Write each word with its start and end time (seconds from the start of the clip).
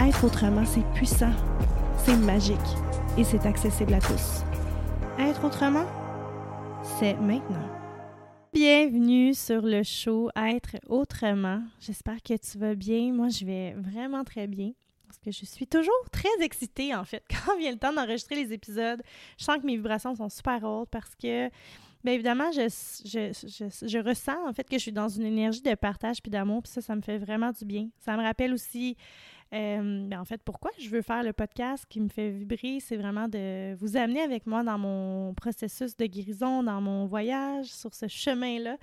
Être 0.00 0.24
autrement, 0.24 0.64
c'est 0.64 0.84
puissant, 0.94 1.32
c'est 2.04 2.16
magique 2.16 2.56
et 3.18 3.24
c'est 3.24 3.44
accessible 3.44 3.94
à 3.94 3.98
tous. 3.98 4.44
Être 5.18 5.44
autrement, 5.44 5.86
c'est 7.00 7.14
maintenant. 7.14 7.68
Bienvenue 8.52 9.34
sur 9.34 9.60
le 9.62 9.82
show 9.82 10.30
Être 10.36 10.76
autrement. 10.88 11.62
J'espère 11.80 12.22
que 12.22 12.34
tu 12.36 12.58
vas 12.58 12.76
bien. 12.76 13.12
Moi, 13.12 13.28
je 13.28 13.44
vais 13.44 13.72
vraiment 13.72 14.22
très 14.22 14.46
bien. 14.46 14.70
Parce 15.08 15.18
que 15.18 15.32
je 15.32 15.44
suis 15.44 15.66
toujours 15.66 16.08
très 16.12 16.28
excitée, 16.42 16.94
en 16.94 17.04
fait, 17.04 17.24
quand 17.46 17.58
vient 17.58 17.72
le 17.72 17.78
temps 17.78 17.92
d'enregistrer 17.92 18.36
les 18.36 18.52
épisodes. 18.52 19.02
Je 19.36 19.44
sens 19.44 19.56
que 19.58 19.66
mes 19.66 19.76
vibrations 19.76 20.14
sont 20.14 20.28
super 20.28 20.62
hautes 20.62 20.90
parce 20.90 21.16
que, 21.16 21.48
bien 22.04 22.12
évidemment, 22.12 22.52
je, 22.52 23.98
ressens, 23.98 24.48
en 24.48 24.52
fait, 24.52 24.68
que 24.68 24.76
je 24.76 24.82
suis 24.82 24.92
dans 24.92 25.08
une 25.08 25.26
énergie 25.26 25.62
de 25.62 25.74
partage 25.74 26.22
puis 26.22 26.30
d'amour. 26.30 26.62
Puis 26.62 26.70
ça, 26.70 26.82
ça 26.82 26.94
me 26.94 27.02
fait 27.02 27.18
vraiment 27.18 27.50
du 27.50 27.64
bien. 27.64 27.88
Ça 27.98 28.16
me 28.16 28.22
rappelle 28.22 28.54
aussi 28.54 28.96
euh, 29.54 30.06
ben, 30.06 30.20
en 30.20 30.24
fait, 30.26 30.42
pourquoi 30.42 30.70
je 30.78 30.90
veux 30.90 31.00
faire 31.00 31.22
le 31.22 31.32
podcast 31.32 31.86
qui 31.88 32.00
me 32.00 32.08
fait 32.08 32.30
vibrer, 32.30 32.80
c'est 32.80 32.96
vraiment 32.96 33.28
de 33.28 33.74
vous 33.76 33.96
amener 33.96 34.20
avec 34.20 34.46
moi 34.46 34.62
dans 34.62 34.76
mon 34.76 35.32
processus 35.32 35.96
de 35.96 36.04
guérison, 36.04 36.62
dans 36.62 36.82
mon 36.82 37.06
voyage, 37.06 37.66
sur 37.66 37.94
ce 37.94 38.08
chemin-là, 38.08 38.76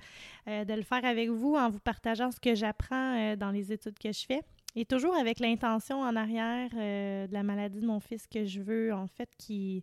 euh, 0.48 0.64
de 0.64 0.74
le 0.74 0.82
faire 0.82 1.04
avec 1.04 1.30
vous 1.30 1.54
en 1.54 1.70
vous 1.70 1.78
partageant 1.78 2.32
ce 2.32 2.40
que 2.40 2.56
j'apprends 2.56 3.16
euh, 3.16 3.36
dans 3.36 3.52
les 3.52 3.72
études 3.72 3.98
que 3.98 4.10
je 4.10 4.26
fais. 4.26 4.42
Et 4.74 4.84
toujours 4.84 5.16
avec 5.16 5.38
l'intention 5.38 6.00
en 6.00 6.16
arrière 6.16 6.68
de 6.70 7.32
la 7.32 7.42
maladie 7.42 7.80
de 7.80 7.86
mon 7.86 8.00
fils 8.00 8.26
que 8.26 8.44
je 8.44 8.60
veux, 8.60 8.92
en 8.92 9.06
fait, 9.06 9.30
qui... 9.38 9.82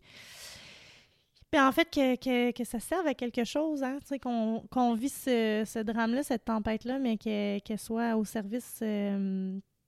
Ben, 1.51 1.67
en 1.67 1.71
fait, 1.71 1.89
que, 1.89 2.15
que, 2.15 2.51
que, 2.51 2.63
ça 2.63 2.79
serve 2.79 3.07
à 3.07 3.13
quelque 3.13 3.43
chose, 3.43 3.83
hein, 3.83 3.99
qu'on 4.21 4.63
qu'on 4.71 4.95
vit 4.95 5.09
ce, 5.09 5.63
ce 5.65 5.79
drame-là, 5.79 6.23
cette 6.23 6.45
tempête-là, 6.45 6.97
mais 6.97 7.17
qu'elle 7.17 7.79
soit 7.79 8.15
au 8.15 8.25
service 8.25 8.81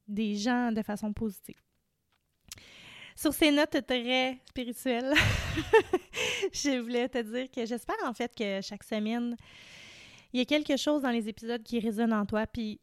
des 0.08 0.36
gens 0.36 0.72
de 0.72 0.82
façon 0.82 1.14
positive. 1.14 1.62
Sur 3.16 3.34
ces 3.34 3.52
notes 3.52 3.86
très 3.88 4.42
spirituelles, 4.50 5.14
je 6.54 6.80
voulais 6.82 7.08
te 7.08 7.22
dire 7.22 7.50
que 7.50 7.66
j'espère 7.66 7.96
en 8.06 8.14
fait 8.14 8.36
que 8.36 8.60
chaque 8.62 8.84
semaine, 8.84 9.38
il 10.34 10.40
y 10.40 10.42
a 10.42 10.46
quelque 10.46 10.76
chose 10.76 11.02
dans 11.02 11.12
les 11.12 11.30
épisodes 11.30 11.64
qui 11.64 11.80
résonne 11.80 12.12
en 12.12 12.26
toi, 12.26 12.46
puis 12.46 12.82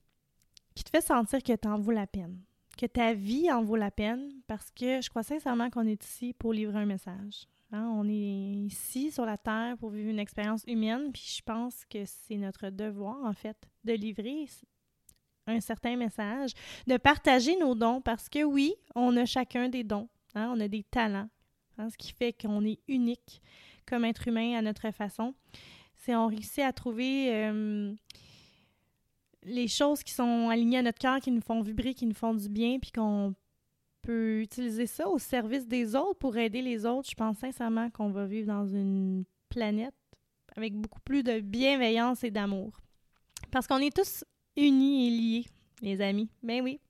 qui 0.75 0.85
te 0.85 0.91
fait 0.91 1.03
sentir 1.03 1.43
que 1.43 1.53
tu 1.53 1.69
en 1.69 1.79
vaut 1.79 1.93
la 1.93 2.07
peine, 2.07 2.41
que 2.79 2.87
ta 2.87 3.13
vie 3.13 3.53
en 3.53 3.63
vaut 3.63 3.77
la 3.77 3.91
peine, 3.91 4.33
parce 4.47 4.71
que 4.71 5.03
je 5.03 5.11
crois 5.11 5.23
sincèrement 5.23 5.69
qu'on 5.69 5.87
est 5.87 6.03
ici 6.03 6.33
pour 6.33 6.55
livrer 6.55 6.79
un 6.79 6.87
message. 6.87 7.47
Hein. 7.71 7.91
On 7.95 8.09
est 8.09 8.67
ici 8.67 9.11
sur 9.11 9.27
la 9.27 9.37
Terre 9.37 9.77
pour 9.79 9.91
vivre 9.91 10.09
une 10.09 10.19
expérience 10.19 10.63
humaine, 10.67 11.13
puis 11.13 11.35
je 11.37 11.43
pense 11.43 11.85
que 11.85 12.05
c'est 12.07 12.37
notre 12.37 12.71
devoir, 12.71 13.23
en 13.25 13.35
fait, 13.35 13.69
de 13.85 13.93
livrer 13.93 14.47
un 15.47 15.61
certain 15.61 15.97
message, 15.97 16.53
de 16.87 16.97
partager 16.97 17.57
nos 17.59 17.75
dons 17.75 18.01
parce 18.01 18.29
que 18.29 18.45
oui, 18.45 18.75
on 18.95 19.17
a 19.17 19.25
chacun 19.25 19.69
des 19.69 19.85
dons, 19.85 20.09
hein, 20.35 20.53
on 20.55 20.61
a 20.61 20.69
des 20.69 20.85
talents, 20.85 21.29
hein, 21.79 21.91
ce 21.91 21.97
qui 21.97 22.13
fait 22.13 22.33
qu'on 22.33 22.65
est 22.65 22.79
unique 22.89 23.43
comme 23.87 24.05
être 24.05 24.29
humain 24.29 24.57
à 24.57 24.63
notre 24.63 24.91
façon. 24.93 25.35
C'est 25.97 26.15
on 26.15 26.29
réussit 26.29 26.61
à 26.61 26.73
trouver 26.73 27.53
les 29.45 29.69
choses 29.69 30.03
qui 30.03 30.13
sont 30.13 30.49
alignées 30.49 30.79
à 30.79 30.83
notre 30.83 30.99
cœur, 30.99 31.21
qui 31.21 31.31
nous 31.31 31.41
font 31.41 31.63
vibrer, 31.63 31.95
qui 31.95 32.07
nous 32.07 32.15
font 32.15 32.35
du 32.35 32.49
bien, 32.49 32.79
puis 32.79 32.93
qu'on 32.93 33.35
peut 34.03 34.41
utiliser 34.41 34.87
ça 34.87 35.09
au 35.09 35.19
service 35.19 35.67
des 35.67 35.95
autres 35.95 36.19
pour 36.19 36.37
aider 36.37 36.63
les 36.63 36.87
autres. 36.87 37.09
Je 37.09 37.15
pense 37.15 37.39
sincèrement 37.39 37.91
qu'on 37.91 38.11
va 38.11 38.27
vivre 38.27 38.49
dans 38.49 38.67
une 38.67 39.25
planète 39.49 39.95
avec 40.57 40.75
beaucoup 40.75 41.01
plus 41.01 41.23
de 41.23 41.41
bienveillance 41.41 42.25
et 42.25 42.31
d'amour. 42.31 42.73
Parce 43.51 43.67
qu'on 43.67 43.79
est 43.79 43.95
tous 43.95 44.25
unis 44.57 45.07
et 45.07 45.11
liés, 45.11 45.47
les 45.81 46.01
amis. 46.01 46.29
Ben 46.43 46.63
oui. 46.63 46.81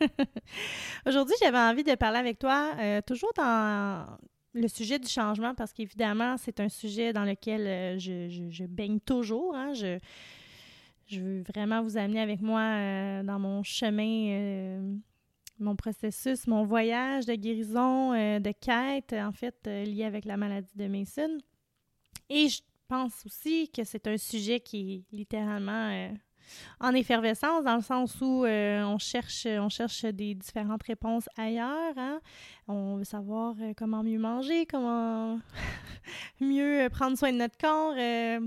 Aujourd'hui, 1.06 1.34
j'avais 1.40 1.58
envie 1.58 1.84
de 1.84 1.94
parler 1.94 2.18
avec 2.18 2.38
toi, 2.38 2.72
euh, 2.78 3.00
toujours 3.06 3.32
dans 3.36 4.06
le 4.54 4.68
sujet 4.68 4.98
du 4.98 5.08
changement, 5.08 5.54
parce 5.54 5.72
qu'évidemment, 5.72 6.36
c'est 6.36 6.60
un 6.60 6.68
sujet 6.68 7.12
dans 7.12 7.24
lequel 7.24 7.66
euh, 7.66 7.98
je, 7.98 8.64
baigne 8.64 9.00
toujours. 9.00 9.54
Hein. 9.54 9.72
Je, 9.74 9.98
veux 11.18 11.42
vraiment 11.42 11.82
vous 11.82 11.96
amener 11.96 12.20
avec 12.20 12.40
moi 12.40 12.60
euh, 12.60 13.22
dans 13.22 13.38
mon 13.38 13.62
chemin, 13.62 14.82
mon 15.58 15.76
processus, 15.76 16.46
mon 16.46 16.64
voyage 16.64 17.26
de 17.26 17.34
guérison, 17.34 18.12
de 18.12 18.52
quête, 18.52 19.12
en 19.12 19.32
fait, 19.32 19.56
lié 19.66 20.04
avec 20.04 20.24
la 20.24 20.36
maladie 20.36 20.74
de 20.74 20.86
Mason. 20.86 21.38
Et 22.28 22.48
je 22.48 22.62
pense 22.88 23.26
aussi 23.26 23.70
que 23.70 23.84
c'est 23.84 24.06
un 24.06 24.16
sujet 24.16 24.60
qui 24.60 25.04
est 25.12 25.16
littéralement 25.16 26.14
en 26.80 26.94
effervescence, 26.94 27.64
dans 27.64 27.76
le 27.76 27.82
sens 27.82 28.20
où 28.20 28.44
euh, 28.44 28.82
on, 28.82 28.98
cherche, 28.98 29.46
on 29.46 29.68
cherche 29.68 30.04
des 30.04 30.34
différentes 30.34 30.82
réponses 30.82 31.28
ailleurs. 31.36 31.94
Hein. 31.96 32.20
On 32.68 32.96
veut 32.96 33.04
savoir 33.04 33.54
euh, 33.60 33.72
comment 33.76 34.02
mieux 34.02 34.18
manger, 34.18 34.66
comment 34.66 35.38
mieux 36.40 36.88
prendre 36.90 37.16
soin 37.16 37.32
de 37.32 37.38
notre 37.38 37.56
corps, 37.58 37.94
euh, 37.96 38.40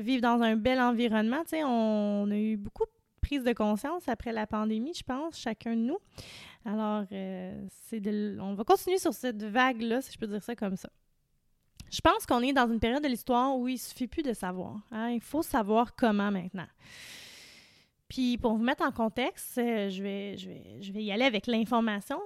vivre 0.00 0.22
dans 0.22 0.42
un 0.42 0.56
bel 0.56 0.80
environnement. 0.80 1.42
on, 1.52 2.26
on, 2.26 2.30
a 2.30 2.36
eu 2.36 2.56
beaucoup 2.56 2.84
de 2.84 2.90
prise 3.20 3.44
de 3.44 3.52
conscience 3.52 4.08
après 4.08 4.32
la 4.32 4.46
pandémie, 4.46 4.94
je 4.94 5.02
pense, 5.02 5.38
chacun 5.38 5.74
de 5.74 5.82
nous. 5.82 5.98
Alors, 6.64 7.04
c'est 7.10 8.02
on 8.40 8.54
va 8.54 8.64
continuer 8.64 8.98
sur 8.98 9.14
cette 9.14 9.42
vague-là, 9.42 10.02
si 10.02 10.12
je 10.12 10.18
peux 10.18 10.26
dire 10.26 10.42
ça 10.42 10.54
comme 10.54 10.76
ça. 10.76 10.90
Je 11.90 12.00
pense 12.00 12.26
qu'on 12.26 12.40
est 12.42 12.52
dans 12.52 12.70
une 12.70 12.80
période 12.80 13.02
de 13.02 13.08
l'histoire 13.08 13.56
où 13.56 13.68
il 13.68 13.78
suffit 13.78 14.06
plus 14.06 14.22
de 14.22 14.32
savoir. 14.32 14.76
Hein. 14.90 15.10
Il 15.10 15.20
faut 15.20 15.42
savoir 15.42 15.94
comment 15.94 16.30
maintenant. 16.30 16.66
Puis 18.08 18.38
pour 18.38 18.52
vous 18.56 18.62
mettre 18.62 18.82
en 18.82 18.92
contexte, 18.92 19.58
euh, 19.58 19.90
je, 19.90 20.02
vais, 20.02 20.36
je, 20.38 20.48
vais, 20.48 20.78
je 20.80 20.92
vais 20.92 21.02
y 21.02 21.12
aller 21.12 21.24
avec 21.24 21.46
l'information. 21.46 22.20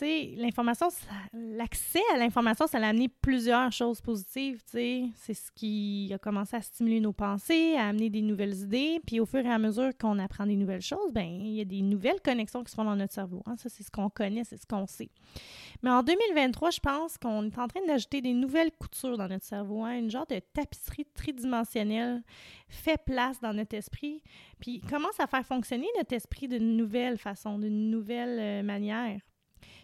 L'information, 0.00 0.88
l'accès 1.32 2.00
à 2.14 2.18
l'information, 2.18 2.66
ça 2.66 2.78
a 2.78 2.88
amené 2.88 3.08
plusieurs 3.08 3.70
choses 3.70 4.00
positives. 4.00 4.62
C'est 4.66 5.34
ce 5.34 5.50
qui 5.54 6.10
a 6.14 6.18
commencé 6.18 6.56
à 6.56 6.62
stimuler 6.62 7.00
nos 7.00 7.12
pensées, 7.12 7.74
à 7.76 7.88
amener 7.88 8.08
des 8.08 8.22
nouvelles 8.22 8.56
idées. 8.60 9.00
Puis 9.06 9.20
au 9.20 9.26
fur 9.26 9.44
et 9.44 9.50
à 9.50 9.58
mesure 9.58 9.90
qu'on 9.98 10.18
apprend 10.18 10.46
des 10.46 10.56
nouvelles 10.56 10.80
choses, 10.80 11.12
ben 11.12 11.26
il 11.26 11.52
y 11.54 11.60
a 11.60 11.64
des 11.64 11.82
nouvelles 11.82 12.20
connexions 12.24 12.64
qui 12.64 12.70
se 12.70 12.76
font 12.76 12.84
dans 12.84 12.96
notre 12.96 13.12
cerveau. 13.12 13.42
Hein. 13.46 13.56
Ça, 13.58 13.68
c'est 13.68 13.82
ce 13.82 13.90
qu'on 13.90 14.08
connaît, 14.08 14.44
c'est 14.44 14.56
ce 14.56 14.66
qu'on 14.66 14.86
sait. 14.86 15.10
Mais 15.82 15.90
en 15.90 16.02
2023, 16.02 16.70
je 16.70 16.80
pense 16.80 17.18
qu'on 17.18 17.44
est 17.44 17.58
en 17.58 17.68
train 17.68 17.84
d'ajouter 17.86 18.22
des 18.22 18.32
nouvelles 18.32 18.72
coutures 18.72 19.18
dans 19.18 19.28
notre 19.28 19.44
cerveau. 19.44 19.84
Hein. 19.84 19.98
Une 19.98 20.10
genre 20.10 20.26
de 20.26 20.40
tapisserie 20.54 21.06
tridimensionnelle 21.14 22.22
fait 22.68 23.02
place 23.04 23.40
dans 23.40 23.52
notre 23.52 23.76
esprit, 23.76 24.22
puis 24.60 24.80
commence 24.80 25.18
à 25.18 25.26
faire 25.26 25.44
fonctionner 25.44 25.88
notre 25.98 26.14
esprit 26.14 26.48
d'une 26.48 26.76
nouvelle 26.76 27.18
façon, 27.18 27.58
d'une 27.58 27.90
nouvelle 27.90 28.38
euh, 28.38 28.62
manière. 28.62 29.20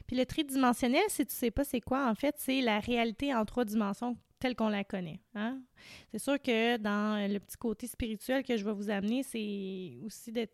Puis 0.07 0.17
le 0.17 0.27
tridimensionnel, 0.27 1.03
si 1.09 1.27
tu 1.27 1.35
sais 1.35 1.51
pas 1.51 1.65
c'est 1.65 1.81
quoi, 1.81 2.09
en 2.09 2.15
fait, 2.15 2.35
c'est 2.39 2.61
la 2.61 2.81
réalité 2.81 3.35
en 3.35 3.45
trois 3.45 3.65
dimensions 3.65 4.17
telle 4.39 4.55
qu'on 4.55 4.69
la 4.69 4.85
connaît. 4.85 5.21
Hein. 5.35 5.61
C'est 6.13 6.19
sûr 6.19 6.41
que 6.41 6.77
dans 6.77 7.31
le 7.31 7.39
petit 7.39 7.57
côté 7.57 7.87
spirituel 7.87 8.45
que 8.45 8.57
je 8.57 8.65
vais 8.65 8.73
vous 8.73 8.91
amener, 8.91 9.23
c'est 9.23 9.97
aussi 10.05 10.31
de 10.31 10.47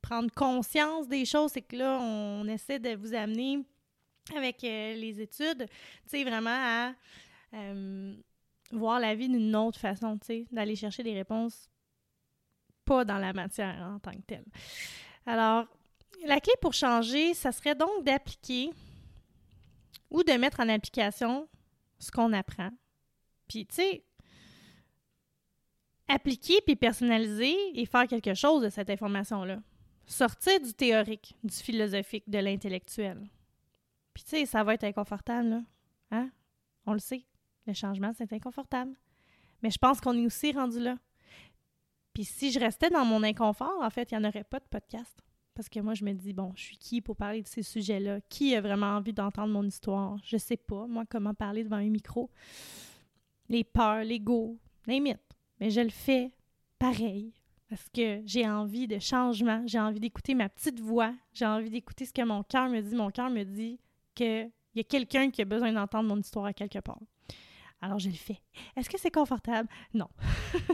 prendre 0.00 0.30
conscience 0.32 1.08
des 1.08 1.24
choses. 1.24 1.52
C'est 1.52 1.62
que 1.62 1.76
là, 1.76 1.98
on 2.00 2.46
essaie 2.46 2.78
de 2.78 2.94
vous 2.94 3.14
amener 3.14 3.64
avec 4.34 4.62
euh, 4.64 4.94
les 4.94 5.20
études, 5.20 5.68
tu 6.10 6.24
vraiment 6.24 6.50
à 6.50 6.92
euh, 7.54 8.14
voir 8.72 8.98
la 8.98 9.14
vie 9.14 9.28
d'une 9.28 9.54
autre 9.54 9.78
façon, 9.78 10.18
tu 10.18 10.46
d'aller 10.50 10.74
chercher 10.74 11.04
des 11.04 11.14
réponses 11.14 11.68
pas 12.84 13.04
dans 13.04 13.18
la 13.18 13.32
matière 13.32 13.76
en 13.94 13.98
tant 13.98 14.12
que 14.12 14.22
telle. 14.26 14.44
Alors, 15.26 15.66
la 16.24 16.40
clé 16.40 16.52
pour 16.60 16.72
changer, 16.72 17.34
ça 17.34 17.52
serait 17.52 17.74
donc 17.74 18.04
d'appliquer 18.04 18.70
ou 20.10 20.22
de 20.22 20.32
mettre 20.32 20.60
en 20.60 20.68
application 20.68 21.48
ce 21.98 22.10
qu'on 22.10 22.32
apprend. 22.32 22.70
Puis, 23.48 23.66
tu 23.66 23.76
sais, 23.76 24.04
appliquer 26.08 26.60
puis 26.64 26.76
personnaliser 26.76 27.54
et 27.74 27.86
faire 27.86 28.06
quelque 28.06 28.34
chose 28.34 28.62
de 28.62 28.68
cette 28.68 28.90
information-là. 28.90 29.58
Sortir 30.06 30.60
du 30.60 30.72
théorique, 30.72 31.34
du 31.42 31.54
philosophique, 31.54 32.28
de 32.28 32.38
l'intellectuel. 32.38 33.28
Puis, 34.14 34.24
tu 34.24 34.30
sais, 34.30 34.46
ça 34.46 34.62
va 34.62 34.74
être 34.74 34.84
inconfortable, 34.84 35.48
là. 35.48 35.62
Hein? 36.12 36.30
On 36.86 36.92
le 36.92 36.98
sait. 36.98 37.24
Le 37.66 37.72
changement, 37.72 38.12
c'est 38.16 38.32
inconfortable. 38.32 38.94
Mais 39.62 39.70
je 39.70 39.78
pense 39.78 40.00
qu'on 40.00 40.16
est 40.16 40.24
aussi 40.24 40.52
rendu 40.52 40.80
là. 40.80 40.96
Puis 42.16 42.24
si 42.24 42.50
je 42.50 42.58
restais 42.58 42.88
dans 42.88 43.04
mon 43.04 43.22
inconfort, 43.22 43.78
en 43.82 43.90
fait, 43.90 44.10
il 44.10 44.18
n'y 44.18 44.24
en 44.24 44.28
aurait 44.28 44.44
pas 44.44 44.58
de 44.58 44.64
podcast. 44.64 45.22
Parce 45.56 45.70
que 45.70 45.80
moi, 45.80 45.94
je 45.94 46.04
me 46.04 46.12
dis, 46.12 46.34
bon, 46.34 46.52
je 46.54 46.62
suis 46.64 46.76
qui 46.76 47.00
pour 47.00 47.16
parler 47.16 47.40
de 47.40 47.48
ces 47.48 47.62
sujets-là? 47.62 48.20
Qui 48.28 48.54
a 48.54 48.60
vraiment 48.60 48.94
envie 48.94 49.14
d'entendre 49.14 49.54
mon 49.54 49.64
histoire? 49.64 50.18
Je 50.22 50.36
sais 50.36 50.58
pas, 50.58 50.86
moi, 50.86 51.04
comment 51.08 51.32
parler 51.32 51.64
devant 51.64 51.76
un 51.76 51.88
micro. 51.88 52.30
Les 53.48 53.64
peurs, 53.64 54.04
l'ego, 54.04 54.58
name 54.86 55.14
Mais 55.58 55.70
je 55.70 55.80
le 55.80 55.88
fais 55.88 56.30
pareil. 56.78 57.32
Parce 57.70 57.88
que 57.88 58.20
j'ai 58.26 58.46
envie 58.46 58.86
de 58.86 58.98
changement, 58.98 59.62
j'ai 59.66 59.80
envie 59.80 59.98
d'écouter 59.98 60.34
ma 60.34 60.50
petite 60.50 60.78
voix, 60.78 61.14
j'ai 61.32 61.46
envie 61.46 61.70
d'écouter 61.70 62.04
ce 62.04 62.12
que 62.12 62.22
mon 62.22 62.42
cœur 62.42 62.68
me 62.68 62.82
dit. 62.82 62.94
Mon 62.94 63.10
cœur 63.10 63.30
me 63.30 63.42
dit 63.42 63.80
qu'il 64.14 64.52
y 64.74 64.80
a 64.80 64.84
quelqu'un 64.84 65.30
qui 65.30 65.40
a 65.40 65.46
besoin 65.46 65.72
d'entendre 65.72 66.06
mon 66.06 66.20
histoire 66.20 66.44
à 66.44 66.52
quelque 66.52 66.80
part. 66.80 67.00
Alors 67.80 67.98
je 67.98 68.10
le 68.10 68.14
fais. 68.14 68.42
Est-ce 68.76 68.90
que 68.90 69.00
c'est 69.00 69.10
confortable? 69.10 69.70
Non. 69.94 70.08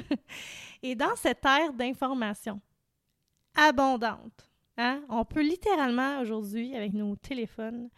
Et 0.82 0.96
dans 0.96 1.14
cette 1.14 1.44
ère 1.44 1.72
d'information 1.72 2.60
abondante, 3.54 4.51
Hein? 4.78 5.04
On 5.08 5.24
peut 5.24 5.42
littéralement 5.42 6.20
aujourd'hui, 6.20 6.74
avec 6.74 6.92
nos 6.92 7.16
téléphones, 7.16 7.90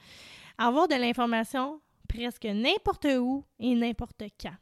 avoir 0.58 0.88
de 0.88 0.94
l'information 0.94 1.80
presque 2.08 2.44
n'importe 2.44 3.06
où 3.18 3.44
et 3.58 3.74
n'importe 3.74 4.22
quand. 4.40 4.56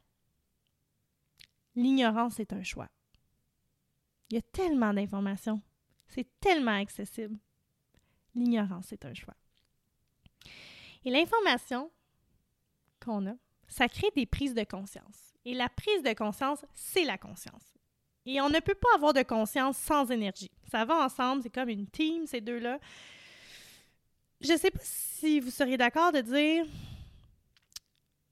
L'ignorance 1.75 2.39
est 2.39 2.53
un 2.53 2.63
choix. 2.63 2.89
Il 4.29 4.35
y 4.35 4.39
a 4.39 4.41
tellement 4.41 4.93
d'informations. 4.93 5.61
C'est 6.07 6.27
tellement 6.39 6.79
accessible. 6.79 7.37
L'ignorance 8.35 8.91
est 8.91 9.05
un 9.05 9.13
choix. 9.13 9.35
Et 11.05 11.11
l'information 11.11 11.91
qu'on 12.99 13.27
a, 13.27 13.35
ça 13.67 13.87
crée 13.87 14.11
des 14.15 14.25
prises 14.25 14.53
de 14.53 14.63
conscience. 14.63 15.33
Et 15.45 15.53
la 15.53 15.69
prise 15.69 16.03
de 16.03 16.13
conscience, 16.13 16.65
c'est 16.73 17.03
la 17.03 17.17
conscience. 17.17 17.72
Et 18.25 18.39
on 18.41 18.49
ne 18.49 18.59
peut 18.59 18.75
pas 18.75 18.95
avoir 18.95 19.13
de 19.13 19.21
conscience 19.21 19.77
sans 19.77 20.09
énergie. 20.09 20.51
Ça 20.71 20.85
va 20.85 21.05
ensemble, 21.05 21.43
c'est 21.43 21.53
comme 21.53 21.69
une 21.69 21.87
team, 21.87 22.25
ces 22.25 22.41
deux-là. 22.41 22.79
Je 24.41 24.53
ne 24.53 24.57
sais 24.57 24.71
pas 24.71 24.79
si 24.81 25.39
vous 25.39 25.51
seriez 25.51 25.77
d'accord 25.77 26.11
de 26.11 26.21
dire 26.21 26.65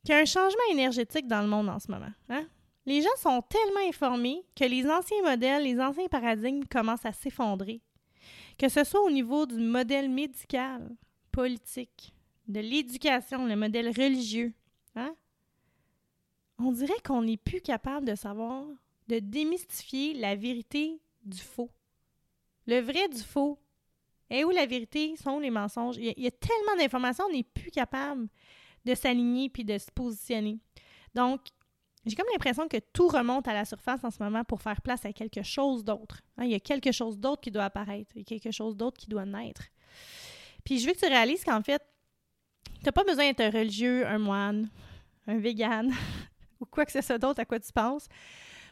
qu'il 0.04 0.14
y 0.16 0.18
a 0.18 0.22
un 0.22 0.26
changement 0.26 0.60
énergétique 0.72 1.28
dans 1.28 1.42
le 1.42 1.48
monde 1.48 1.70
en 1.70 1.80
ce 1.80 1.92
moment. 1.92 2.12
Hein? 2.30 2.46
Les 2.86 3.02
gens 3.02 3.16
sont 3.18 3.42
tellement 3.44 3.88
informés 3.88 4.44
que 4.56 4.66
les 4.66 4.88
anciens 4.90 5.22
modèles, 5.24 5.64
les 5.64 5.80
anciens 5.80 6.08
paradigmes 6.08 6.66
commencent 6.66 7.06
à 7.06 7.14
s'effondrer. 7.14 7.82
Que 8.58 8.70
ce 8.70 8.84
soit 8.84 9.02
au 9.02 9.12
niveau 9.12 9.46
du 9.46 9.58
modèle 9.58 10.10
médical, 10.10 10.90
politique, 11.32 12.14
de 12.48 12.60
l'éducation, 12.60 13.46
le 13.46 13.56
modèle 13.56 13.90
religieux. 13.90 14.54
Hein? 14.96 15.16
On 16.60 16.72
dirait 16.72 17.00
qu'on 17.06 17.22
n'est 17.22 17.38
plus 17.38 17.62
capable 17.62 18.06
de 18.06 18.16
savoir 18.16 18.66
de 19.12 19.20
démystifier 19.20 20.14
la 20.14 20.36
vérité 20.36 21.02
du 21.26 21.38
faux. 21.38 21.70
Le 22.66 22.80
vrai 22.80 23.10
du 23.10 23.22
faux. 23.22 23.60
Et 24.30 24.46
où 24.46 24.52
la 24.52 24.66
vérité 24.66 25.18
sont 25.18 25.40
les 25.40 25.50
mensonges. 25.50 25.98
Il 25.98 26.18
y 26.18 26.28
a, 26.28 26.32
tellement 26.32 26.78
d'informations, 26.78 27.26
on 27.28 27.34
n'est 27.34 27.44
plus 27.44 27.72
capable 27.72 28.30
de 28.86 28.96
s'aligner 28.96 29.50
puis 29.50 29.66
de 29.66 29.78
se 29.78 29.92
positionner. 29.92 30.60
Donc, 31.14 31.42
j'ai 32.06 32.16
comme 32.16 32.28
l'impression 32.32 32.70
que 32.70 32.78
tout 32.94 33.10
remonte 33.10 33.50
à 33.50 33.54
la 33.54 33.66
surface 33.66 34.02
en 34.06 34.10
ce 34.10 34.24
moment 34.24 34.46
pour 34.46 34.62
faire 34.62 34.82
place 34.82 35.06
à 35.06 35.12
quelque 35.12 35.44
chose 35.44 35.84
d'autre. 35.84 36.22
Hein, 36.38 36.46
il 36.46 36.52
y 36.52 36.56
a 36.56 36.62
quelque 36.62 36.94
chose 36.94 37.20
d'autre 37.20 37.42
qui 37.42 37.52
doit 37.52 37.66
apparaître, 37.66 38.12
il 38.16 38.20
y 38.20 38.22
a 38.22 38.24
quelque 38.24 38.52
chose 38.52 38.78
d'autre 38.78 38.98
qui 38.98 39.10
doit 39.10 39.26
naître. 39.26 39.64
Puis 40.64 40.80
je 40.80 40.88
veux 40.88 40.94
que 40.94 41.00
tu 41.00 41.08
réalises 41.08 41.44
qu'en 41.44 41.62
fait, 41.62 41.84
tu 42.80 42.86
n'as 42.86 42.94
pas 42.94 43.04
besoin 43.04 43.26
d'être 43.26 43.42
un 43.42 43.52
religieux, 43.52 44.08
un 44.08 44.18
moine, 44.18 44.70
un 45.28 45.38
vegan 45.38 45.92
ou 46.62 46.66
quoi 46.66 46.86
que 46.86 46.94
ce 46.94 47.02
soit 47.02 47.18
d'autre 47.20 47.42
à 47.42 47.46
quoi 47.46 47.60
tu 47.60 47.74
penses 47.74 48.08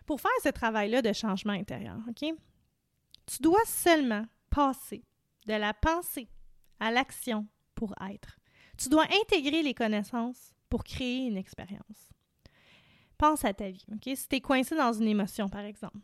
pour 0.09 0.19
faire 0.19 0.31
ce 0.41 0.49
travail-là 0.49 1.03
de 1.03 1.13
changement 1.13 1.53
intérieur, 1.53 1.99
OK? 2.09 2.33
Tu 3.27 3.41
dois 3.41 3.63
seulement 3.67 4.25
passer 4.49 5.03
de 5.45 5.53
la 5.53 5.71
pensée 5.71 6.27
à 6.79 6.89
l'action 6.89 7.47
pour 7.75 7.93
être. 8.09 8.39
Tu 8.75 8.89
dois 8.89 9.05
intégrer 9.21 9.61
les 9.61 9.75
connaissances 9.75 10.55
pour 10.67 10.83
créer 10.83 11.27
une 11.27 11.37
expérience. 11.37 12.09
Pense 13.19 13.45
à 13.45 13.53
ta 13.53 13.69
vie, 13.69 13.85
OK? 13.93 14.09
Si 14.15 14.27
tu 14.27 14.37
es 14.37 14.41
coincé 14.41 14.75
dans 14.75 14.93
une 14.93 15.07
émotion, 15.07 15.47
par 15.47 15.61
exemple, 15.61 15.99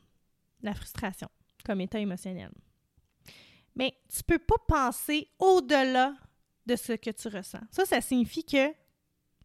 la 0.61 0.75
frustration 0.75 1.27
comme 1.65 1.81
état 1.81 1.97
émotionnel, 1.97 2.51
mais 3.75 3.97
tu 4.07 4.19
ne 4.19 4.37
peux 4.37 4.45
pas 4.45 4.59
penser 4.67 5.31
au-delà 5.39 6.13
de 6.67 6.75
ce 6.75 6.93
que 6.93 7.09
tu 7.09 7.27
ressens. 7.29 7.63
Ça, 7.71 7.85
ça 7.85 8.01
signifie 8.01 8.45
que, 8.45 8.71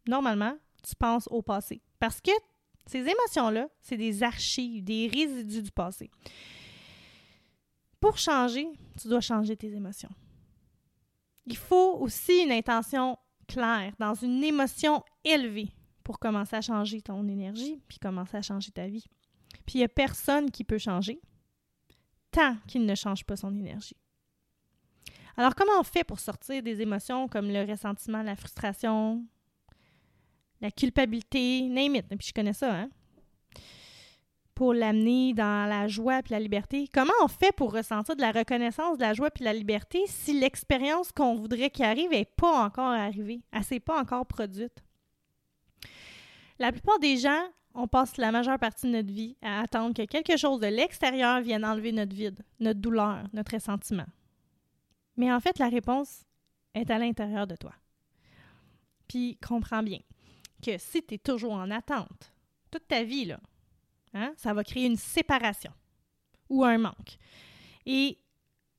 normalement, 0.07 0.55
tu 0.83 0.95
penses 0.95 1.27
au 1.31 1.41
passé. 1.41 1.81
Parce 1.97 2.21
que 2.21 2.29
ces 2.91 3.07
émotions-là, 3.07 3.69
c'est 3.81 3.95
des 3.95 4.21
archives, 4.21 4.83
des 4.83 5.07
résidus 5.07 5.63
du 5.63 5.71
passé. 5.71 6.11
Pour 8.01 8.17
changer, 8.17 8.67
tu 8.99 9.07
dois 9.07 9.21
changer 9.21 9.55
tes 9.55 9.73
émotions. 9.73 10.09
Il 11.45 11.55
faut 11.55 11.97
aussi 11.99 12.43
une 12.43 12.51
intention 12.51 13.17
claire, 13.47 13.93
dans 13.97 14.13
une 14.13 14.43
émotion 14.43 15.03
élevée, 15.23 15.69
pour 16.03 16.19
commencer 16.19 16.57
à 16.57 16.61
changer 16.61 17.01
ton 17.01 17.25
énergie, 17.29 17.81
puis 17.87 17.97
commencer 17.97 18.35
à 18.35 18.41
changer 18.41 18.71
ta 18.71 18.87
vie. 18.87 19.05
Puis 19.65 19.75
il 19.75 19.77
n'y 19.77 19.85
a 19.85 19.89
personne 19.89 20.51
qui 20.51 20.65
peut 20.65 20.77
changer 20.77 21.21
tant 22.31 22.57
qu'il 22.67 22.85
ne 22.85 22.95
change 22.95 23.23
pas 23.23 23.37
son 23.37 23.55
énergie. 23.55 23.95
Alors, 25.37 25.55
comment 25.55 25.79
on 25.79 25.83
fait 25.83 26.03
pour 26.03 26.19
sortir 26.19 26.61
des 26.61 26.81
émotions 26.81 27.29
comme 27.29 27.47
le 27.47 27.63
ressentiment, 27.63 28.21
la 28.21 28.35
frustration, 28.35 29.25
la 30.61 30.71
culpabilité, 30.71 31.63
name 31.63 31.95
it. 31.95 32.07
Puis 32.07 32.27
je 32.27 32.33
connais 32.33 32.53
ça, 32.53 32.73
hein? 32.73 32.89
Pour 34.53 34.73
l'amener 34.73 35.33
dans 35.33 35.67
la 35.67 35.87
joie 35.87 36.21
puis 36.21 36.33
la 36.33 36.39
liberté. 36.39 36.87
Comment 36.93 37.13
on 37.23 37.27
fait 37.27 37.51
pour 37.55 37.73
ressentir 37.73 38.15
de 38.15 38.21
la 38.21 38.31
reconnaissance, 38.31 38.97
de 38.97 39.03
la 39.03 39.13
joie 39.13 39.31
puis 39.31 39.43
la 39.43 39.53
liberté 39.53 40.03
si 40.07 40.39
l'expérience 40.39 41.11
qu'on 41.11 41.35
voudrait 41.35 41.71
qu'il 41.71 41.85
arrive 41.85 42.11
n'est 42.11 42.25
pas 42.25 42.65
encore 42.65 42.91
arrivée, 42.91 43.41
elle 43.51 43.63
s'est 43.63 43.79
pas 43.79 43.99
encore 43.99 44.25
produite? 44.25 44.83
La 46.59 46.71
plupart 46.71 46.99
des 46.99 47.17
gens, 47.17 47.41
on 47.73 47.87
passe 47.87 48.17
la 48.17 48.31
majeure 48.31 48.59
partie 48.59 48.85
de 48.85 48.91
notre 48.91 49.11
vie 49.11 49.35
à 49.41 49.61
attendre 49.61 49.95
que 49.95 50.05
quelque 50.05 50.37
chose 50.37 50.59
de 50.59 50.67
l'extérieur 50.67 51.41
vienne 51.41 51.65
enlever 51.65 51.91
notre 51.91 52.15
vide, 52.15 52.39
notre 52.59 52.79
douleur, 52.79 53.23
notre 53.33 53.53
ressentiment. 53.53 54.05
Mais 55.17 55.33
en 55.33 55.39
fait, 55.39 55.57
la 55.57 55.69
réponse 55.69 56.23
est 56.75 56.91
à 56.91 56.99
l'intérieur 56.99 57.47
de 57.47 57.55
toi. 57.55 57.73
Puis 59.07 59.37
comprends 59.45 59.81
bien, 59.81 59.99
que 60.61 60.77
si 60.77 61.03
tu 61.03 61.15
es 61.15 61.17
toujours 61.17 61.53
en 61.53 61.71
attente 61.71 62.33
toute 62.69 62.87
ta 62.87 63.03
vie, 63.03 63.25
là, 63.25 63.39
hein, 64.13 64.33
ça 64.37 64.53
va 64.53 64.63
créer 64.63 64.85
une 64.85 64.97
séparation 64.97 65.71
ou 66.49 66.63
un 66.63 66.77
manque. 66.77 67.17
Et 67.85 68.17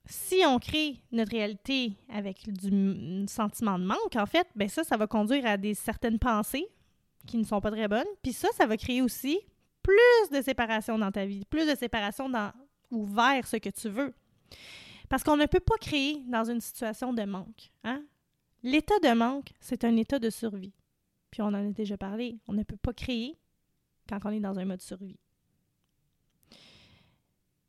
si 0.07 0.43
on 0.47 0.59
crée 0.59 0.97
notre 1.11 1.33
réalité 1.33 1.93
avec 2.09 2.49
du 2.49 3.27
sentiment 3.29 3.79
de 3.79 3.85
manque, 3.85 4.17
en 4.17 4.27
fait, 4.27 4.47
ben 4.55 4.69
ça, 4.69 4.85
ça 4.85 4.97
va 4.97 5.07
conduire 5.07 5.47
à 5.47 5.57
des 5.57 5.75
certaines 5.75 6.19
pensées 6.19 6.67
qui 7.27 7.39
ne 7.39 7.45
sont 7.45 7.61
pas 7.61 7.71
très 7.71 7.89
bonnes. 7.89 8.07
Puis 8.23 8.33
ça, 8.33 8.49
ça 8.57 8.67
va 8.67 8.77
créer 8.77 9.03
aussi 9.03 9.39
plus 9.83 10.37
de 10.37 10.43
séparation 10.43 10.99
dans 10.99 11.11
ta 11.11 11.25
vie, 11.25 11.45
plus 11.45 11.67
de 11.67 11.75
séparation 11.75 12.29
dans 12.29 12.53
ou 12.91 13.07
vers 13.07 13.47
ce 13.47 13.57
que 13.57 13.71
tu 13.71 13.89
veux. 13.89 14.15
Parce 15.09 15.25
qu'on 15.25 15.37
ne 15.37 15.47
peut 15.47 15.61
pas 15.61 15.77
créer 15.81 16.23
dans 16.27 16.45
une 16.45 16.61
situation 16.61 17.13
de 17.13 17.23
manque. 17.25 17.71
Hein? 17.85 18.03
L'état 18.63 18.99
de 19.03 19.13
manque, 19.13 19.53
c'est 19.61 19.85
un 19.85 19.97
état 19.97 20.19
de 20.19 20.31
survie. 20.31 20.73
Puis 21.33 21.43
on 21.43 21.47
en 21.47 21.55
a 21.55 21.71
déjà 21.73 21.97
parlé. 21.97 22.39
On 22.47 22.53
ne 22.53 22.63
peut 22.63 22.77
pas 22.77 22.93
créer 22.93 23.37
quand 24.09 24.19
on 24.25 24.31
est 24.31 24.39
dans 24.39 24.59
un 24.59 24.65
mode 24.67 24.83
survie. 24.83 25.19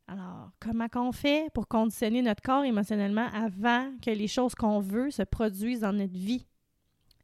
Alors, 0.06 0.50
comment 0.60 0.88
qu'on 0.88 1.12
fait 1.12 1.50
pour 1.54 1.66
conditionner 1.66 2.20
notre 2.20 2.42
corps 2.42 2.64
émotionnellement 2.64 3.26
avant 3.32 3.90
que 4.02 4.10
les 4.10 4.28
choses 4.28 4.54
qu'on 4.54 4.80
veut 4.80 5.10
se 5.10 5.22
produisent 5.22 5.80
dans 5.80 5.94
notre 5.94 6.12
vie? 6.12 6.46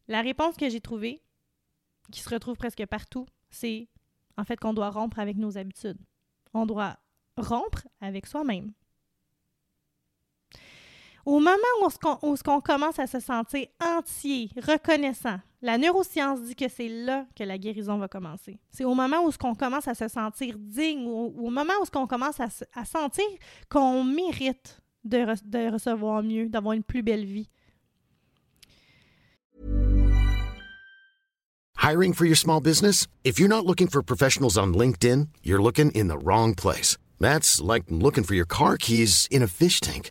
La 0.08 0.22
réponse 0.22 0.56
que 0.56 0.70
j'ai 0.70 0.80
trouvée, 0.80 1.22
qui 2.10 2.20
se 2.20 2.30
retrouve 2.30 2.56
presque 2.56 2.84
partout, 2.86 3.26
c'est 3.50 3.88
en 4.38 4.44
fait 4.44 4.58
qu'on 4.58 4.72
doit 4.72 4.90
rompre 4.90 5.18
avec 5.18 5.36
nos 5.36 5.58
habitudes. 5.58 6.00
On 6.54 6.64
doit 6.64 6.98
rompre 7.36 7.86
avec 8.00 8.26
soi-même. 8.26 8.72
Au 11.26 11.38
moment 11.38 11.56
où 11.82 11.88
on, 12.46 12.60
commence 12.60 12.98
à 12.98 13.06
se 13.06 13.20
sentir 13.20 13.66
entier, 13.84 14.50
reconnaissant, 14.56 15.38
la 15.62 15.76
neuroscience 15.76 16.40
dit 16.42 16.54
que 16.54 16.68
c'est 16.68 16.88
là 16.88 17.26
que 17.36 17.44
la 17.44 17.58
guérison 17.58 17.98
va 17.98 18.08
commencer. 18.08 18.58
C'est 18.70 18.84
au 18.84 18.94
moment 18.94 19.26
où 19.26 19.30
on 19.42 19.54
commence 19.54 19.86
à 19.86 19.94
se 19.94 20.08
sentir 20.08 20.56
digne, 20.58 21.06
ou 21.06 21.34
au 21.46 21.50
moment 21.50 21.74
où 21.80 21.98
on 21.98 22.06
commence 22.06 22.40
à, 22.40 22.48
à 22.74 22.84
sentir 22.84 23.24
qu'on 23.68 24.02
mérite 24.04 24.80
de, 25.04 25.26
de 25.44 25.72
recevoir 25.72 26.22
mieux, 26.22 26.48
d'avoir 26.48 26.74
une 26.74 26.82
plus 26.82 27.02
belle 27.02 27.24
vie. 27.24 27.48
Hiring 31.76 32.12
for 32.12 32.26
your 32.26 32.36
small 32.36 32.60
business? 32.60 33.06
If 33.24 33.38
you're 33.38 33.48
not 33.48 33.64
looking 33.64 33.88
for 33.88 34.02
professionals 34.02 34.58
on 34.58 34.74
LinkedIn, 34.74 35.28
you're 35.42 35.62
looking 35.62 35.90
in 35.92 36.08
the 36.08 36.18
wrong 36.18 36.54
place. 36.54 36.98
That's 37.18 37.60
like 37.60 37.84
looking 37.88 38.22
for 38.22 38.34
your 38.34 38.46
car 38.46 38.76
keys 38.76 39.26
in 39.30 39.42
a 39.42 39.46
fish 39.46 39.80
tank. 39.80 40.10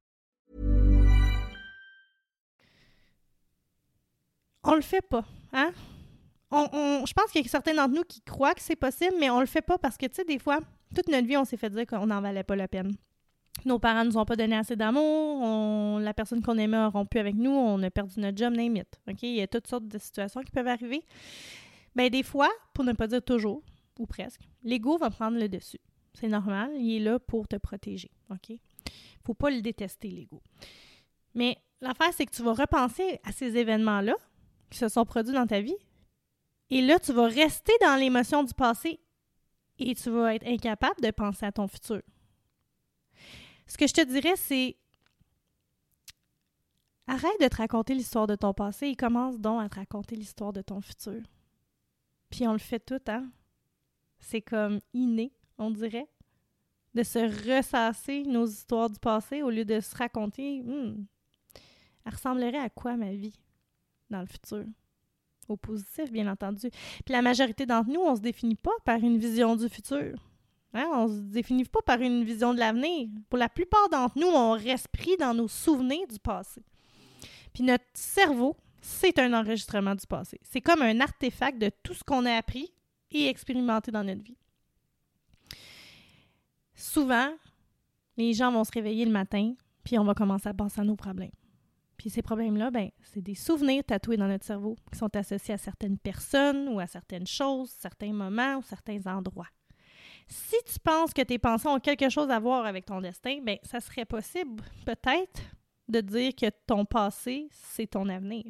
On 4.63 4.75
le 4.75 4.81
fait 4.81 5.01
pas, 5.01 5.25
hein? 5.53 5.71
on, 6.51 7.05
je 7.05 7.13
pense 7.13 7.31
qu'il 7.31 7.41
y 7.41 7.45
a 7.45 7.49
certains 7.49 7.73
d'entre 7.73 7.93
nous 7.93 8.03
qui 8.03 8.21
croient 8.21 8.53
que 8.53 8.61
c'est 8.61 8.75
possible, 8.75 9.15
mais 9.19 9.29
on 9.29 9.39
le 9.39 9.45
fait 9.45 9.61
pas 9.61 9.77
parce 9.77 9.97
que, 9.97 10.05
tu 10.05 10.15
sais, 10.15 10.25
des 10.25 10.39
fois, 10.39 10.59
toute 10.95 11.07
notre 11.07 11.27
vie, 11.27 11.37
on 11.37 11.45
s'est 11.45 11.57
fait 11.57 11.69
dire 11.69 11.85
qu'on 11.85 12.07
n'en 12.07 12.21
valait 12.21 12.43
pas 12.43 12.55
la 12.55 12.67
peine. 12.67 12.93
Nos 13.65 13.79
parents 13.79 14.05
nous 14.05 14.17
ont 14.17 14.25
pas 14.25 14.35
donné 14.35 14.55
assez 14.55 14.75
d'amour, 14.75 15.99
la 15.99 16.13
personne 16.13 16.41
qu'on 16.41 16.57
aimait 16.57 16.77
a 16.77 16.87
rompu 16.87 17.19
avec 17.19 17.35
nous, 17.35 17.51
on 17.51 17.81
a 17.83 17.89
perdu 17.91 18.19
notre 18.19 18.37
job, 18.37 18.53
name 18.53 18.77
it. 18.77 18.99
Il 19.21 19.35
y 19.35 19.41
a 19.41 19.47
toutes 19.47 19.67
sortes 19.67 19.87
de 19.87 19.97
situations 19.97 20.41
qui 20.41 20.51
peuvent 20.51 20.67
arriver. 20.67 21.03
Bien, 21.95 22.09
des 22.09 22.23
fois, 22.23 22.49
pour 22.73 22.83
ne 22.83 22.93
pas 22.93 23.07
dire 23.07 23.21
toujours, 23.21 23.61
ou 23.99 24.05
presque, 24.07 24.41
l'ego 24.63 24.97
va 24.97 25.09
prendre 25.09 25.37
le 25.37 25.47
dessus. 25.47 25.79
C'est 26.13 26.27
normal, 26.27 26.71
il 26.75 26.97
est 26.97 26.99
là 26.99 27.19
pour 27.19 27.47
te 27.47 27.55
protéger. 27.55 28.09
OK? 28.31 28.57
Faut 29.23 29.33
pas 29.33 29.51
le 29.51 29.61
détester, 29.61 30.09
l'ego. 30.09 30.41
Mais 31.35 31.57
l'affaire, 31.81 32.11
c'est 32.13 32.25
que 32.25 32.35
tu 32.35 32.41
vas 32.41 32.53
repenser 32.53 33.19
à 33.23 33.31
ces 33.31 33.55
événements-là 33.57 34.15
qui 34.71 34.79
se 34.79 34.89
sont 34.89 35.05
produits 35.05 35.33
dans 35.33 35.45
ta 35.45 35.61
vie, 35.61 35.77
et 36.71 36.81
là, 36.81 36.97
tu 36.99 37.11
vas 37.11 37.27
rester 37.27 37.73
dans 37.81 37.99
l'émotion 37.99 38.43
du 38.43 38.53
passé 38.53 38.99
et 39.77 39.93
tu 39.93 40.09
vas 40.09 40.33
être 40.35 40.47
incapable 40.47 41.01
de 41.01 41.11
penser 41.11 41.45
à 41.45 41.51
ton 41.51 41.67
futur. 41.67 42.01
Ce 43.67 43.77
que 43.77 43.87
je 43.87 43.93
te 43.93 44.05
dirais, 44.05 44.35
c'est 44.37 44.77
arrête 47.07 47.39
de 47.41 47.47
te 47.47 47.57
raconter 47.57 47.93
l'histoire 47.93 48.25
de 48.25 48.35
ton 48.35 48.53
passé 48.53 48.87
et 48.87 48.95
commence 48.95 49.37
donc 49.37 49.61
à 49.61 49.67
te 49.67 49.75
raconter 49.75 50.15
l'histoire 50.15 50.53
de 50.53 50.61
ton 50.61 50.79
futur. 50.79 51.21
Puis 52.29 52.47
on 52.47 52.53
le 52.53 52.59
fait 52.59 52.79
tout, 52.79 53.01
hein? 53.07 53.29
C'est 54.19 54.41
comme 54.41 54.79
inné, 54.93 55.33
on 55.57 55.71
dirait, 55.71 56.07
de 56.93 57.03
se 57.03 57.19
ressasser 57.49 58.23
nos 58.23 58.45
histoires 58.45 58.89
du 58.89 58.99
passé 58.99 59.41
au 59.41 59.49
lieu 59.49 59.65
de 59.65 59.79
se 59.81 59.95
raconter 59.95 60.61
hmm, 60.61 61.05
elle 62.05 62.13
ressemblerait 62.13 62.57
à 62.57 62.69
quoi 62.69 62.95
ma 62.95 63.11
vie? 63.11 63.37
Dans 64.11 64.21
le 64.21 64.27
futur? 64.27 64.65
au 65.51 65.57
positif, 65.57 66.11
bien 66.11 66.27
entendu. 66.31 66.69
Puis 67.05 67.13
la 67.13 67.21
majorité 67.21 67.65
d'entre 67.65 67.89
nous, 67.89 68.01
on 68.01 68.11
ne 68.11 68.15
se 68.15 68.21
définit 68.21 68.55
pas 68.55 68.71
par 68.85 68.97
une 68.97 69.17
vision 69.17 69.55
du 69.55 69.69
futur. 69.69 70.15
Hein? 70.73 70.87
On 70.93 71.07
ne 71.07 71.13
se 71.13 71.33
définit 71.33 71.65
pas 71.65 71.81
par 71.81 71.99
une 71.99 72.23
vision 72.23 72.53
de 72.53 72.59
l'avenir. 72.59 73.09
Pour 73.29 73.37
la 73.37 73.49
plupart 73.49 73.89
d'entre 73.89 74.17
nous, 74.17 74.27
on 74.27 74.51
reste 74.51 74.87
pris 74.87 75.17
dans 75.17 75.33
nos 75.33 75.47
souvenirs 75.47 76.07
du 76.07 76.19
passé. 76.19 76.61
Puis 77.53 77.63
notre 77.63 77.85
cerveau, 77.93 78.55
c'est 78.81 79.19
un 79.19 79.33
enregistrement 79.33 79.95
du 79.95 80.07
passé. 80.07 80.39
C'est 80.43 80.61
comme 80.61 80.81
un 80.81 80.99
artefact 81.01 81.57
de 81.57 81.69
tout 81.83 81.93
ce 81.93 82.03
qu'on 82.03 82.25
a 82.25 82.33
appris 82.33 82.71
et 83.11 83.27
expérimenté 83.27 83.91
dans 83.91 84.03
notre 84.03 84.23
vie. 84.23 84.37
Souvent, 86.73 87.29
les 88.17 88.33
gens 88.33 88.51
vont 88.51 88.63
se 88.63 88.71
réveiller 88.71 89.05
le 89.05 89.11
matin, 89.11 89.53
puis 89.83 89.99
on 89.99 90.03
va 90.03 90.13
commencer 90.13 90.47
à 90.47 90.53
penser 90.53 90.79
à 90.81 90.83
nos 90.83 90.95
problèmes. 90.95 91.31
Puis 92.01 92.09
ces 92.09 92.23
problèmes-là, 92.23 92.71
ben, 92.71 92.89
c'est 93.03 93.21
des 93.21 93.35
souvenirs 93.35 93.83
tatoués 93.85 94.17
dans 94.17 94.27
notre 94.27 94.43
cerveau 94.43 94.75
qui 94.91 94.97
sont 94.97 95.15
associés 95.15 95.53
à 95.53 95.59
certaines 95.59 95.99
personnes 95.99 96.67
ou 96.69 96.79
à 96.79 96.87
certaines 96.87 97.27
choses, 97.27 97.69
certains 97.77 98.11
moments 98.11 98.57
ou 98.57 98.63
certains 98.63 99.05
endroits. 99.05 99.49
Si 100.27 100.55
tu 100.65 100.79
penses 100.79 101.13
que 101.13 101.21
tes 101.21 101.37
pensées 101.37 101.67
ont 101.67 101.79
quelque 101.79 102.09
chose 102.09 102.31
à 102.31 102.39
voir 102.39 102.65
avec 102.65 102.87
ton 102.87 103.01
destin, 103.01 103.39
bien, 103.43 103.57
ça 103.61 103.79
serait 103.79 104.05
possible 104.05 104.63
peut-être 104.83 105.43
de 105.89 106.01
dire 106.01 106.33
que 106.35 106.47
ton 106.65 106.85
passé, 106.85 107.49
c'est 107.51 107.91
ton 107.91 108.09
avenir. 108.09 108.45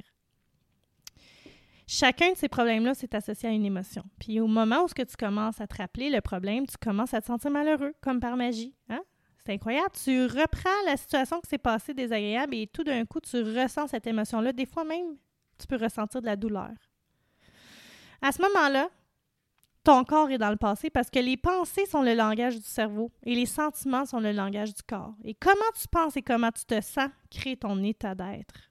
Chacun 1.85 2.31
de 2.31 2.37
ces 2.37 2.47
problèmes-là, 2.47 2.93
c'est 2.93 3.13
associé 3.15 3.49
à 3.49 3.51
une 3.51 3.65
émotion. 3.65 4.05
Puis 4.17 4.39
au 4.39 4.47
moment 4.47 4.85
où 4.85 4.87
ce 4.87 4.93
que 4.93 5.01
tu 5.01 5.17
commences 5.17 5.59
à 5.59 5.67
te 5.67 5.75
rappeler 5.75 6.09
le 6.09 6.21
problème, 6.21 6.65
tu 6.67 6.77
commences 6.77 7.13
à 7.13 7.19
te 7.19 7.25
sentir 7.25 7.51
malheureux, 7.51 7.93
comme 7.99 8.21
par 8.21 8.37
magie. 8.37 8.73
Hein? 8.87 9.01
C'est 9.45 9.53
incroyable. 9.53 9.91
Tu 10.03 10.25
reprends 10.25 10.69
la 10.85 10.97
situation 10.97 11.39
qui 11.41 11.49
s'est 11.49 11.57
passée 11.57 11.93
désagréable 11.93 12.55
et 12.55 12.67
tout 12.67 12.83
d'un 12.83 13.05
coup, 13.05 13.19
tu 13.19 13.41
ressens 13.41 13.87
cette 13.87 14.05
émotion-là. 14.05 14.53
Des 14.53 14.65
fois 14.65 14.83
même, 14.83 15.17
tu 15.57 15.67
peux 15.67 15.77
ressentir 15.77 16.21
de 16.21 16.27
la 16.27 16.35
douleur. 16.35 16.71
À 18.21 18.31
ce 18.31 18.41
moment-là, 18.43 18.89
ton 19.83 20.03
corps 20.03 20.29
est 20.29 20.37
dans 20.37 20.51
le 20.51 20.57
passé 20.57 20.91
parce 20.91 21.09
que 21.09 21.17
les 21.17 21.37
pensées 21.37 21.87
sont 21.87 22.03
le 22.03 22.13
langage 22.13 22.55
du 22.55 22.61
cerveau 22.61 23.11
et 23.23 23.33
les 23.33 23.47
sentiments 23.47 24.05
sont 24.05 24.19
le 24.19 24.31
langage 24.31 24.75
du 24.75 24.83
corps. 24.83 25.15
Et 25.23 25.33
comment 25.33 25.55
tu 25.79 25.87
penses 25.87 26.15
et 26.17 26.21
comment 26.21 26.51
tu 26.51 26.65
te 26.65 26.79
sens 26.81 27.09
crée 27.31 27.57
ton 27.57 27.81
état 27.83 28.13
d'être. 28.13 28.69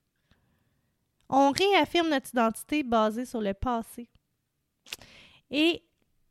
On 1.29 1.51
réaffirme 1.51 2.11
notre 2.11 2.31
identité 2.31 2.85
basée 2.85 3.25
sur 3.25 3.41
le 3.41 3.55
passé. 3.55 4.09
Et 5.51 5.83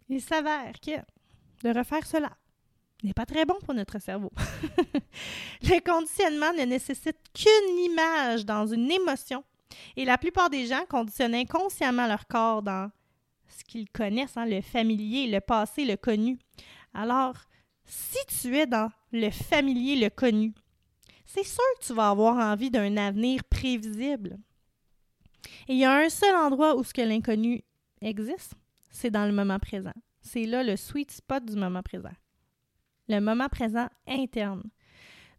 il 0.07 0.21
s'avère 0.21 0.79
que 0.79 0.91
de 1.63 1.77
refaire 1.77 2.05
cela 2.05 2.31
n'est 3.03 3.13
pas 3.13 3.25
très 3.25 3.45
bon 3.45 3.55
pour 3.63 3.73
notre 3.73 3.99
cerveau. 3.99 4.31
le 5.63 5.79
conditionnement 5.79 6.53
ne 6.53 6.65
nécessite 6.65 7.17
qu'une 7.33 7.77
image 7.79 8.45
dans 8.45 8.67
une 8.67 8.91
émotion. 8.91 9.43
Et 9.95 10.05
la 10.05 10.17
plupart 10.17 10.49
des 10.49 10.65
gens 10.65 10.83
conditionnent 10.89 11.35
inconsciemment 11.35 12.07
leur 12.07 12.27
corps 12.27 12.61
dans 12.61 12.91
ce 13.47 13.63
qu'ils 13.63 13.89
connaissent, 13.89 14.37
hein, 14.37 14.45
le 14.45 14.61
familier, 14.61 15.27
le 15.27 15.39
passé, 15.39 15.85
le 15.85 15.95
connu. 15.95 16.37
Alors, 16.93 17.35
si 17.85 18.17
tu 18.27 18.57
es 18.57 18.67
dans 18.67 18.91
le 19.11 19.29
familier, 19.29 19.95
le 19.95 20.09
connu, 20.09 20.53
c'est 21.25 21.45
sûr 21.45 21.63
que 21.79 21.85
tu 21.87 21.93
vas 21.93 22.09
avoir 22.09 22.37
envie 22.37 22.71
d'un 22.71 22.97
avenir 22.97 23.43
prévisible. 23.43 24.37
Et 25.67 25.73
il 25.73 25.77
y 25.77 25.85
a 25.85 25.95
un 25.95 26.09
seul 26.09 26.35
endroit 26.35 26.75
où 26.75 26.83
ce 26.83 26.93
que 26.93 27.01
l'inconnu 27.01 27.63
existe, 28.01 28.53
c'est 28.89 29.11
dans 29.11 29.25
le 29.25 29.31
moment 29.31 29.59
présent. 29.59 29.93
C'est 30.21 30.45
là 30.45 30.63
le 30.63 30.75
sweet 30.75 31.11
spot 31.11 31.45
du 31.45 31.55
moment 31.55 31.83
présent. 31.83 32.11
Le 33.09 33.19
moment 33.19 33.49
présent 33.49 33.87
interne. 34.07 34.63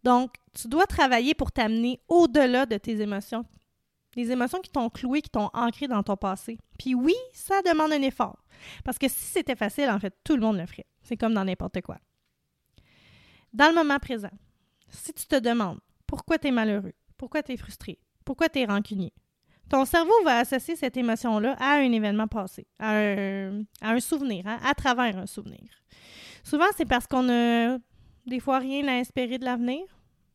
Donc, 0.03 0.35
tu 0.61 0.69
dois 0.69 0.87
travailler 0.87 1.35
pour 1.35 1.53
t'amener 1.53 2.01
au-delà 2.09 2.67
de 2.67 2.77
tes 2.77 3.01
émotions. 3.01 3.45
Les 4.17 4.33
émotions 4.33 4.61
qui 4.61 4.71
t'ont 4.71 4.91
cloué, 4.91 5.23
qui 5.23 5.31
t'ont 5.31 5.51
ancré 5.55 5.87
dans 5.87 6.03
ton 6.03 6.17
passé. 6.17 6.59
Puis 6.79 6.95
oui, 6.95 7.15
ça 7.33 7.63
demande 7.63 7.93
un 7.93 8.03
effort. 8.03 8.45
Parce 8.85 8.99
que 8.99 9.09
si 9.09 9.23
c'était 9.23 9.55
facile, 9.55 9.89
en 9.89 10.01
fait, 10.01 10.15
tout 10.25 10.35
le 10.35 10.43
monde 10.43 10.59
le 10.59 10.67
ferait. 10.67 10.87
C'est 11.03 11.17
comme 11.17 11.33
dans 11.35 11.45
n'importe 11.45 11.81
quoi. 11.81 11.99
Dans 13.53 13.69
le 13.69 13.75
moment 13.75 13.99
présent, 13.99 14.31
si 14.89 15.13
tu 15.13 15.27
te 15.27 15.39
demandes 15.39 15.79
pourquoi 16.07 16.39
tu 16.39 16.49
es 16.49 16.51
malheureux, 16.51 16.95
pourquoi 17.17 17.43
tu 17.43 17.53
es 17.53 17.57
frustré, 17.57 17.99
pourquoi 18.25 18.49
tu 18.49 18.59
es 18.59 18.65
rancunier, 18.65 19.13
ton 19.69 19.85
cerveau 19.85 20.13
va 20.25 20.39
associer 20.39 20.75
cette 20.75 20.97
émotion-là 20.97 21.57
à 21.61 21.77
un 21.77 21.93
événement 21.93 22.27
passé, 22.27 22.67
à 22.81 22.97
un, 22.97 24.01
souvenir, 24.01 24.47
hein, 24.47 24.59
à 24.65 24.75
travers 24.75 25.17
un 25.17 25.27
souvenir. 25.27 25.61
Souvent, 26.43 26.67
c'est 26.77 26.87
parce 26.87 27.07
qu'on 27.07 27.25
n'a 27.25 27.79
des 28.27 28.41
fois 28.41 28.59
rien 28.59 28.87
à 28.89 28.99
espérer 28.99 29.39
de 29.39 29.45
l'avenir. 29.45 29.83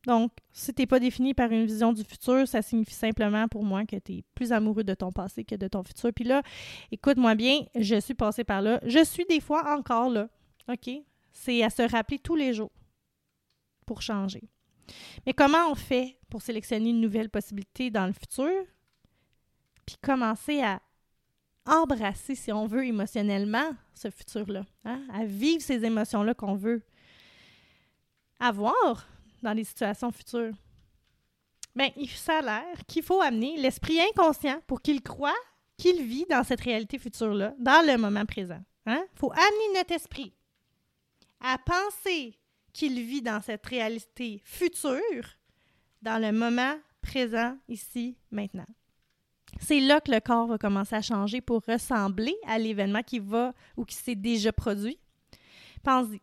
Donc, 0.06 0.32
si 0.52 0.74
tu 0.74 0.82
n'es 0.82 0.86
pas 0.86 1.00
défini 1.00 1.34
par 1.34 1.52
une 1.52 1.66
vision 1.66 1.92
du 1.92 2.04
futur, 2.04 2.48
ça 2.48 2.62
signifie 2.62 2.94
simplement 2.94 3.48
pour 3.48 3.64
moi 3.64 3.86
que 3.86 3.96
tu 3.96 4.14
es 4.14 4.24
plus 4.36 4.52
amoureux 4.52 4.84
de 4.84 4.94
ton 4.94 5.12
passé 5.12 5.44
que 5.44 5.56
de 5.56 5.68
ton 5.68 5.84
futur. 5.84 6.12
Puis 6.14 6.26
là, 6.26 6.44
écoute-moi 6.92 7.34
bien, 7.34 7.62
je 7.76 8.00
suis 8.00 8.14
passée 8.14 8.44
par 8.44 8.62
là. 8.62 8.80
Je 8.86 9.04
suis 9.04 9.26
des 9.26 9.40
fois 9.40 9.76
encore 9.76 10.10
là. 10.10 10.28
OK? 10.72 10.90
C'est 11.32 11.64
à 11.64 11.70
se 11.70 11.82
rappeler 11.82 12.20
tous 12.20 12.36
les 12.36 12.54
jours 12.54 12.72
pour 13.86 14.02
changer. 14.02 14.44
Mais 15.26 15.34
comment 15.34 15.72
on 15.72 15.76
fait 15.76 16.20
pour 16.30 16.42
sélectionner 16.42 16.92
une 16.92 17.02
nouvelle 17.02 17.30
possibilité 17.30 17.90
dans 17.90 18.06
le 18.06 18.14
futur? 18.14 18.52
Puis 19.86 19.98
commencer 20.02 20.62
à 20.62 20.82
embrasser, 21.65 22.36
si 22.36 22.51
on 22.51 22.67
veut, 22.67 22.86
émotionnellement 22.86 23.75
ce 23.93 24.10
futur-là, 24.10 24.65
hein? 24.84 25.01
à 25.13 25.25
vivre 25.25 25.62
ces 25.62 25.84
émotions-là 25.84 26.34
qu'on 26.34 26.55
veut 26.55 26.84
avoir 28.39 29.07
dans 29.41 29.53
les 29.53 29.63
situations 29.63 30.12
futures. 30.12 30.53
Bien, 31.75 31.89
ça 32.15 32.38
a 32.38 32.41
l'air 32.41 32.86
qu'il 32.88 33.03
faut 33.03 33.22
amener 33.22 33.57
l'esprit 33.57 34.00
inconscient 34.00 34.62
pour 34.67 34.81
qu'il 34.81 35.01
croit 35.01 35.34
qu'il 35.77 36.03
vit 36.03 36.25
dans 36.29 36.43
cette 36.43 36.62
réalité 36.62 36.98
future-là, 36.98 37.53
dans 37.60 37.86
le 37.86 37.98
moment 37.98 38.25
présent. 38.25 38.63
Il 38.86 38.93
hein? 38.93 39.05
faut 39.15 39.31
amener 39.31 39.79
notre 39.79 39.93
esprit 39.93 40.34
à 41.41 41.57
penser 41.57 42.39
qu'il 42.72 43.01
vit 43.01 43.22
dans 43.22 43.41
cette 43.41 43.65
réalité 43.65 44.41
future, 44.43 45.38
dans 46.01 46.22
le 46.22 46.31
moment 46.31 46.75
présent, 47.01 47.57
ici, 47.67 48.17
maintenant. 48.31 48.65
C'est 49.60 49.80
là 49.80 50.02
que 50.02 50.12
le 50.12 50.20
corps 50.20 50.48
va 50.48 50.58
commencer 50.58 50.96
à 50.96 51.02
changer 51.02 51.42
pour 51.42 51.62
ressembler 51.68 52.36
à 52.48 52.60
l'événement 52.60 53.02
qui 53.02 53.20
va 53.20 53.54
ou 53.78 53.86
qui 53.86 53.96
s'est 53.96 54.16
déjà 54.16 54.52
produit. 54.52 54.98
Pense-y. 55.84 56.22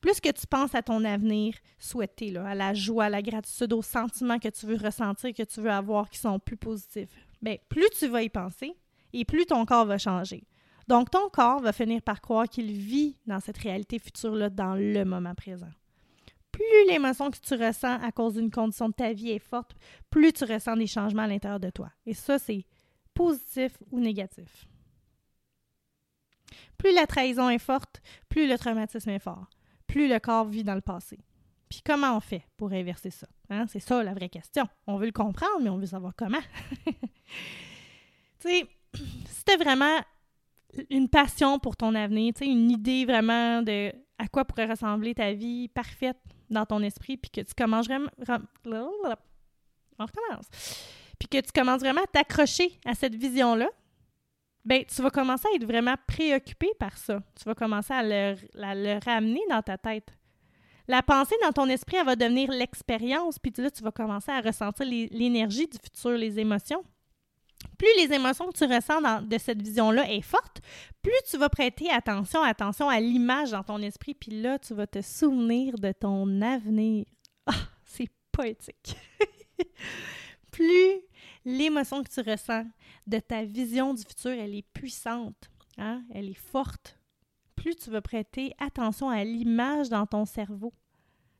Plus 0.00 0.18
que 0.18 0.30
tu 0.30 0.46
penses 0.46 0.74
à 0.74 0.82
ton 0.82 1.04
avenir 1.04 1.54
souhaité, 1.78 2.34
à 2.38 2.54
la 2.54 2.72
joie, 2.72 3.04
à 3.04 3.08
la 3.10 3.20
gratitude, 3.20 3.72
aux 3.74 3.82
sentiments 3.82 4.38
que 4.38 4.48
tu 4.48 4.64
veux 4.64 4.76
ressentir, 4.76 5.34
que 5.34 5.42
tu 5.42 5.60
veux 5.60 5.70
avoir 5.70 6.08
qui 6.08 6.18
sont 6.18 6.38
plus 6.38 6.56
positifs, 6.56 7.10
bien, 7.42 7.56
plus 7.68 7.88
tu 7.98 8.08
vas 8.08 8.22
y 8.22 8.30
penser 8.30 8.74
et 9.12 9.24
plus 9.24 9.44
ton 9.44 9.66
corps 9.66 9.84
va 9.84 9.98
changer. 9.98 10.44
Donc, 10.88 11.10
ton 11.10 11.28
corps 11.28 11.60
va 11.60 11.72
finir 11.72 12.00
par 12.02 12.20
croire 12.20 12.48
qu'il 12.48 12.72
vit 12.72 13.16
dans 13.26 13.40
cette 13.40 13.58
réalité 13.58 13.98
future-là, 13.98 14.48
dans 14.48 14.74
le 14.74 15.04
moment 15.04 15.34
présent. 15.34 15.70
Plus 16.60 16.90
l'émotion 16.90 17.30
que 17.30 17.38
tu 17.38 17.54
ressens 17.54 18.02
à 18.02 18.12
cause 18.12 18.34
d'une 18.34 18.50
condition 18.50 18.90
de 18.90 18.92
ta 18.92 19.14
vie 19.14 19.30
est 19.30 19.38
forte, 19.38 19.74
plus 20.10 20.30
tu 20.34 20.44
ressens 20.44 20.76
des 20.76 20.86
changements 20.86 21.22
à 21.22 21.26
l'intérieur 21.26 21.58
de 21.58 21.70
toi. 21.70 21.90
Et 22.04 22.12
ça, 22.12 22.38
c'est 22.38 22.66
positif 23.14 23.78
ou 23.90 23.98
négatif. 23.98 24.66
Plus 26.76 26.92
la 26.92 27.06
trahison 27.06 27.48
est 27.48 27.58
forte, 27.58 28.02
plus 28.28 28.46
le 28.46 28.58
traumatisme 28.58 29.08
est 29.08 29.20
fort, 29.20 29.48
plus 29.86 30.06
le 30.06 30.18
corps 30.18 30.44
vit 30.44 30.62
dans 30.62 30.74
le 30.74 30.82
passé. 30.82 31.18
Puis 31.70 31.80
comment 31.82 32.14
on 32.14 32.20
fait 32.20 32.44
pour 32.58 32.72
inverser 32.72 33.08
ça? 33.08 33.26
Hein? 33.48 33.64
C'est 33.66 33.80
ça 33.80 34.02
la 34.02 34.12
vraie 34.12 34.28
question. 34.28 34.68
On 34.86 34.98
veut 34.98 35.06
le 35.06 35.12
comprendre, 35.12 35.62
mais 35.62 35.70
on 35.70 35.78
veut 35.78 35.86
savoir 35.86 36.12
comment. 36.14 36.42
tu 36.84 36.92
sais, 38.38 38.68
tu 38.92 39.56
vraiment 39.56 39.98
une 40.90 41.08
passion 41.08 41.58
pour 41.58 41.78
ton 41.78 41.94
avenir, 41.94 42.34
une 42.42 42.70
idée 42.70 43.06
vraiment 43.06 43.62
de 43.62 43.94
à 44.18 44.28
quoi 44.28 44.44
pourrait 44.44 44.66
ressembler 44.66 45.14
ta 45.14 45.32
vie 45.32 45.68
parfaite 45.68 46.20
dans 46.50 46.66
ton 46.66 46.82
esprit, 46.82 47.16
puis 47.16 47.30
que 47.30 47.40
tu 47.40 47.54
commences 47.54 47.86
vraiment... 47.86 48.08
À 49.98 50.06
t'accrocher 52.06 52.78
à 52.84 52.94
cette 52.94 53.14
vision-là, 53.14 53.68
ben 54.64 54.84
tu 54.84 55.02
vas 55.02 55.10
commencer 55.10 55.46
à 55.52 55.56
être 55.56 55.64
vraiment 55.64 55.94
préoccupé 56.06 56.68
par 56.78 56.96
ça. 56.96 57.22
Tu 57.38 57.44
vas 57.44 57.54
commencer 57.54 57.92
à 57.92 58.02
le, 58.02 58.36
le 58.54 59.04
ramener 59.04 59.40
dans 59.48 59.62
ta 59.62 59.78
tête. 59.78 60.08
La 60.88 61.02
pensée 61.02 61.36
dans 61.42 61.52
ton 61.52 61.68
esprit, 61.68 61.96
elle 61.96 62.06
va 62.06 62.16
devenir 62.16 62.50
l'expérience, 62.50 63.38
puis 63.38 63.52
là, 63.58 63.70
tu 63.70 63.82
vas 63.82 63.92
commencer 63.92 64.32
à 64.32 64.40
ressentir 64.40 64.86
l'énergie 64.86 65.68
du 65.68 65.78
futur, 65.78 66.12
les 66.12 66.38
émotions 66.38 66.82
plus 67.80 67.88
les 67.96 68.14
émotions 68.14 68.50
que 68.50 68.56
tu 68.56 68.64
ressens 68.64 69.22
de 69.22 69.38
cette 69.38 69.62
vision-là 69.62 70.10
est 70.12 70.20
forte, 70.20 70.60
plus 71.02 71.12
tu 71.30 71.38
vas 71.38 71.48
prêter 71.48 71.90
attention, 71.90 72.42
attention 72.42 72.88
à 72.88 73.00
l'image 73.00 73.52
dans 73.52 73.62
ton 73.62 73.78
esprit, 73.78 74.14
puis 74.14 74.42
là, 74.42 74.58
tu 74.58 74.74
vas 74.74 74.86
te 74.86 75.00
souvenir 75.00 75.78
de 75.78 75.92
ton 75.92 76.42
avenir. 76.42 77.06
Ah, 77.46 77.54
c'est 77.84 78.10
poétique. 78.32 78.96
plus 80.52 81.00
l'émotion 81.44 82.02
que 82.02 82.10
tu 82.10 82.20
ressens 82.28 82.66
de 83.06 83.18
ta 83.18 83.44
vision 83.44 83.94
du 83.94 84.02
futur, 84.02 84.32
elle 84.32 84.54
est 84.54 84.68
puissante, 84.74 85.50
hein? 85.78 86.04
elle 86.12 86.28
est 86.28 86.34
forte, 86.34 86.98
plus 87.56 87.76
tu 87.76 87.90
vas 87.90 88.02
prêter 88.02 88.52
attention 88.58 89.08
à 89.08 89.24
l'image 89.24 89.88
dans 89.88 90.06
ton 90.06 90.26
cerveau, 90.26 90.74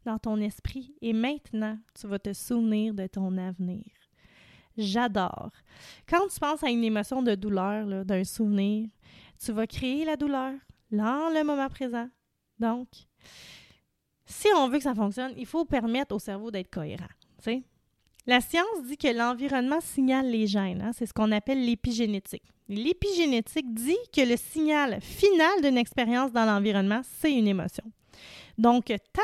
dans 0.04 0.18
ton 0.18 0.40
esprit, 0.40 0.94
et 1.02 1.12
maintenant, 1.12 1.78
tu 1.98 2.06
vas 2.06 2.18
te 2.18 2.32
souvenir 2.32 2.94
de 2.94 3.06
ton 3.06 3.36
avenir 3.36 3.84
j'adore. 4.76 5.50
Quand 6.08 6.26
tu 6.28 6.38
penses 6.40 6.62
à 6.62 6.70
une 6.70 6.84
émotion 6.84 7.22
de 7.22 7.34
douleur, 7.34 8.04
d'un 8.04 8.24
souvenir, 8.24 8.88
tu 9.42 9.52
vas 9.52 9.66
créer 9.66 10.04
la 10.04 10.16
douleur 10.16 10.54
dans 10.90 11.32
le 11.32 11.44
moment 11.44 11.68
présent. 11.68 12.08
Donc, 12.58 12.88
si 14.26 14.48
on 14.56 14.68
veut 14.68 14.78
que 14.78 14.84
ça 14.84 14.94
fonctionne, 14.94 15.32
il 15.36 15.46
faut 15.46 15.64
permettre 15.64 16.14
au 16.14 16.18
cerveau 16.18 16.50
d'être 16.50 16.70
cohérent. 16.70 17.06
La 18.26 18.40
science 18.40 18.84
dit 18.86 18.96
que 18.96 19.08
l'environnement 19.08 19.80
signale 19.80 20.30
les 20.30 20.46
gènes. 20.46 20.82
Hein. 20.82 20.90
c'est 20.94 21.06
ce 21.06 21.12
qu'on 21.12 21.32
appelle 21.32 21.64
l'épigénétique. 21.64 22.44
L'épigénétique 22.68 23.72
dit 23.74 23.96
que 24.14 24.20
le 24.20 24.36
signal 24.36 25.00
final 25.00 25.62
d'une 25.62 25.78
expérience 25.78 26.30
dans 26.30 26.44
l'environnement, 26.44 27.00
c'est 27.18 27.32
une 27.32 27.48
émotion. 27.48 27.84
Donc, 28.58 28.84
ta 28.84 29.22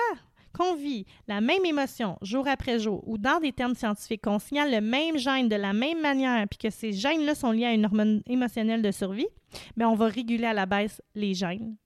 qu'on 0.56 0.74
vit 0.74 1.04
la 1.28 1.40
même 1.40 1.64
émotion 1.64 2.18
jour 2.22 2.48
après 2.48 2.78
jour 2.78 3.06
ou 3.06 3.18
dans 3.18 3.40
des 3.40 3.52
termes 3.52 3.74
scientifiques, 3.74 4.22
qu'on 4.22 4.38
signale 4.38 4.72
le 4.72 4.80
même 4.80 5.18
gène 5.18 5.48
de 5.48 5.56
la 5.56 5.72
même 5.72 6.00
manière, 6.00 6.46
puis 6.48 6.58
que 6.58 6.70
ces 6.70 6.92
gènes-là 6.92 7.34
sont 7.34 7.50
liés 7.50 7.66
à 7.66 7.74
une 7.74 7.84
hormone 7.84 8.22
émotionnelle 8.26 8.82
de 8.82 8.90
survie, 8.90 9.28
bien, 9.76 9.88
on 9.88 9.94
va 9.94 10.06
réguler 10.06 10.46
à 10.46 10.54
la 10.54 10.66
baisse 10.66 11.02
les 11.14 11.34
gènes, 11.34 11.76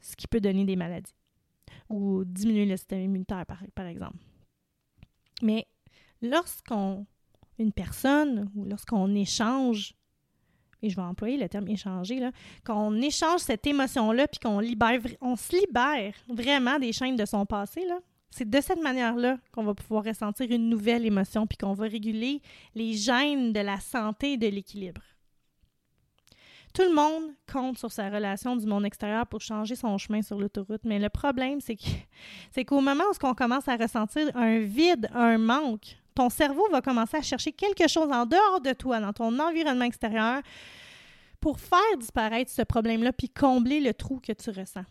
ce 0.00 0.16
qui 0.16 0.26
peut 0.26 0.40
donner 0.40 0.64
des 0.64 0.76
maladies 0.76 1.14
ou 1.88 2.24
diminuer 2.24 2.66
le 2.66 2.76
système 2.76 3.02
immunitaire, 3.02 3.44
par, 3.46 3.62
par 3.74 3.86
exemple. 3.86 4.16
Mais 5.42 5.66
lorsqu'on, 6.22 7.06
une 7.58 7.72
personne 7.72 8.50
ou 8.54 8.64
lorsqu'on 8.64 9.14
échange 9.14 9.94
et 10.82 10.90
je 10.90 10.96
vais 10.96 11.02
employer 11.02 11.36
le 11.36 11.48
terme 11.48 11.68
échanger, 11.68 12.18
là, 12.18 12.32
qu'on 12.66 13.00
échange 13.00 13.40
cette 13.40 13.66
émotion-là, 13.66 14.26
puis 14.28 14.40
qu'on 14.40 14.58
libère, 14.58 15.00
on 15.20 15.36
se 15.36 15.56
libère 15.56 16.14
vraiment 16.28 16.78
des 16.78 16.92
chaînes 16.92 17.16
de 17.16 17.24
son 17.24 17.46
passé, 17.46 17.82
c'est 18.30 18.48
de 18.48 18.60
cette 18.60 18.82
manière-là 18.82 19.38
qu'on 19.52 19.64
va 19.64 19.74
pouvoir 19.74 20.04
ressentir 20.04 20.50
une 20.50 20.68
nouvelle 20.68 21.06
émotion, 21.06 21.46
puis 21.46 21.58
qu'on 21.58 21.74
va 21.74 21.84
réguler 21.84 22.40
les 22.74 22.94
gènes 22.94 23.52
de 23.52 23.60
la 23.60 23.78
santé 23.78 24.32
et 24.32 24.36
de 24.36 24.48
l'équilibre. 24.48 25.02
Tout 26.74 26.82
le 26.82 26.94
monde 26.94 27.34
compte 27.52 27.76
sur 27.76 27.92
sa 27.92 28.08
relation 28.08 28.56
du 28.56 28.66
monde 28.66 28.86
extérieur 28.86 29.26
pour 29.26 29.42
changer 29.42 29.76
son 29.76 29.98
chemin 29.98 30.22
sur 30.22 30.38
l'autoroute, 30.38 30.80
mais 30.84 30.98
le 30.98 31.10
problème, 31.10 31.60
c'est, 31.60 31.76
que, 31.76 31.82
c'est 32.50 32.64
qu'au 32.64 32.80
moment 32.80 33.04
où 33.04 33.26
on 33.26 33.34
commence 33.34 33.68
à 33.68 33.76
ressentir 33.76 34.34
un 34.34 34.60
vide, 34.60 35.10
un 35.12 35.36
manque, 35.36 35.98
ton 36.14 36.30
cerveau 36.30 36.68
va 36.70 36.80
commencer 36.80 37.16
à 37.16 37.22
chercher 37.22 37.52
quelque 37.52 37.88
chose 37.88 38.10
en 38.12 38.26
dehors 38.26 38.60
de 38.60 38.72
toi, 38.72 39.00
dans 39.00 39.12
ton 39.12 39.38
environnement 39.38 39.84
extérieur, 39.84 40.42
pour 41.40 41.58
faire 41.58 41.96
disparaître 41.98 42.50
ce 42.50 42.62
problème-là, 42.62 43.12
puis 43.12 43.28
combler 43.28 43.80
le 43.80 43.92
trou 43.94 44.20
que 44.20 44.32
tu 44.32 44.50
ressens. 44.50 44.84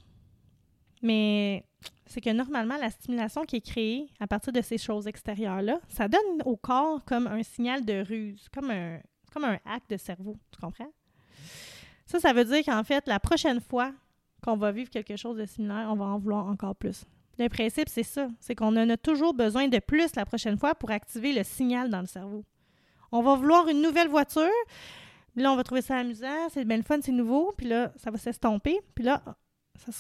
Mais 1.01 1.65
c'est 2.05 2.21
que 2.21 2.29
normalement, 2.29 2.77
la 2.77 2.89
stimulation 2.89 3.43
qui 3.43 3.57
est 3.57 3.65
créée 3.65 4.09
à 4.19 4.27
partir 4.27 4.53
de 4.53 4.61
ces 4.61 4.77
choses 4.77 5.07
extérieures-là, 5.07 5.79
ça 5.87 6.07
donne 6.07 6.41
au 6.45 6.57
corps 6.57 7.03
comme 7.05 7.27
un 7.27 7.41
signal 7.43 7.85
de 7.85 8.03
ruse, 8.03 8.47
comme 8.53 8.69
un, 8.69 8.99
comme 9.33 9.45
un 9.45 9.57
de 9.89 9.97
cerveau. 9.97 10.35
Tu 10.51 10.59
comprends? 10.59 10.91
Ça, 12.05 12.19
ça 12.19 12.33
veut 12.33 12.43
dire 12.43 12.63
qu'en 12.65 12.83
fait, 12.83 13.07
la 13.07 13.19
prochaine 13.19 13.61
fois 13.61 13.93
qu'on 14.43 14.57
va 14.57 14.71
vivre 14.71 14.89
quelque 14.89 15.15
chose 15.15 15.37
de 15.37 15.45
similaire, 15.45 15.87
on 15.89 15.95
va 15.95 16.05
en 16.05 16.19
vouloir 16.19 16.47
encore 16.47 16.75
plus. 16.75 17.05
Le 17.39 17.47
principe, 17.47 17.89
c'est 17.89 18.03
ça. 18.03 18.27
C'est 18.39 18.55
qu'on 18.55 18.75
en 18.77 18.89
a 18.89 18.97
toujours 18.97 19.33
besoin 19.33 19.67
de 19.67 19.79
plus 19.79 20.15
la 20.15 20.25
prochaine 20.25 20.57
fois 20.57 20.75
pour 20.75 20.91
activer 20.91 21.33
le 21.33 21.43
signal 21.43 21.89
dans 21.89 22.01
le 22.01 22.07
cerveau. 22.07 22.43
On 23.11 23.21
va 23.21 23.35
vouloir 23.35 23.67
une 23.67 23.81
nouvelle 23.81 24.07
voiture, 24.07 24.49
là, 25.35 25.51
on 25.51 25.55
va 25.55 25.63
trouver 25.63 25.81
ça 25.81 25.97
amusant, 25.97 26.49
c'est 26.49 26.65
bien 26.65 26.77
le 26.77 26.83
fun, 26.83 26.99
c'est 27.01 27.11
nouveau, 27.11 27.53
puis 27.57 27.67
là, 27.67 27.91
ça 27.97 28.11
va 28.11 28.17
s'estomper, 28.17 28.79
puis 28.95 29.03
là, 29.03 29.21
ça, 29.77 29.91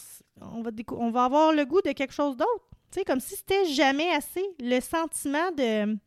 on, 0.41 0.61
va 0.61 0.71
on 0.91 1.11
va 1.11 1.25
avoir 1.25 1.53
le 1.53 1.65
goût 1.65 1.81
de 1.81 1.91
quelque 1.91 2.13
chose 2.13 2.37
d'autre. 2.37 2.71
Sais, 2.91 3.05
comme 3.05 3.21
si 3.21 3.35
c'était 3.35 3.65
jamais 3.65 4.11
assez. 4.11 4.43
Le 4.59 4.79
sentiment 4.81 5.51
de. 5.51 5.97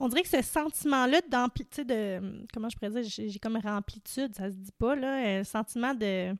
On 0.00 0.08
dirait 0.08 0.22
que 0.22 0.28
ce 0.28 0.42
sentiment-là 0.42 1.20
d'amplitude, 1.28 1.86
de. 1.86 2.46
Comment 2.52 2.68
je 2.68 2.76
pourrais 2.76 2.90
dire 2.90 3.02
J'ai 3.04 3.38
comme 3.38 3.56
remplitude, 3.56 4.34
ça 4.34 4.50
se 4.50 4.56
dit 4.56 4.72
pas, 4.76 4.96
là. 4.96 5.38
Un 5.38 5.44
sentiment 5.44 5.94
de. 5.94 6.34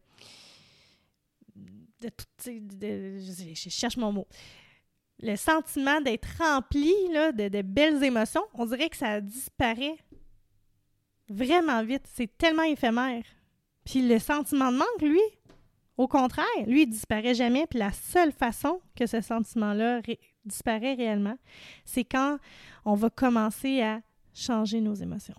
Je 2.03 3.69
cherche 3.69 3.97
mon 3.97 4.13
mot 4.13 4.27
le 5.23 5.37
sentiment 5.37 6.01
d'être 6.01 6.29
rempli 6.39 6.93
de, 7.11 7.63
belles 7.63 8.03
émotions, 8.03 8.45
on 8.55 8.67
dirait 8.67 8.89
que 8.89 8.97
ça 8.97 9.21
disparaît 9.21 9.97
vraiment 11.29 11.83
vite. 11.85 12.05
C'est 12.15 12.37
tellement 12.39 12.63
éphémère. 12.63 13.23
Puis 13.85 14.07
le 14.07 14.19
sentiment 14.19 14.73
de 14.73 14.79
manque, 14.79 15.03
lui, 15.03 15.21
au 15.97 16.09
contraire, 16.09 16.47
lui, 16.67 16.83
il 16.83 16.87
disparaît 16.89 17.35
jamais. 17.35 17.67
Puis 17.67 17.79
la 17.79 17.93
seule 17.93 18.33
façon 18.33 18.81
que 18.97 19.07
ce 19.07 19.21
sentiment-là 19.21 20.01
disparaît 20.45 20.95
réellement, 20.95 21.37
c'est 21.85 22.05
quand 22.05 22.39
on 22.85 22.95
va 22.95 23.11
commencer 23.11 23.83
à 23.83 24.01
changer 24.33 24.81
nos 24.81 24.95
émotions. 24.95 25.35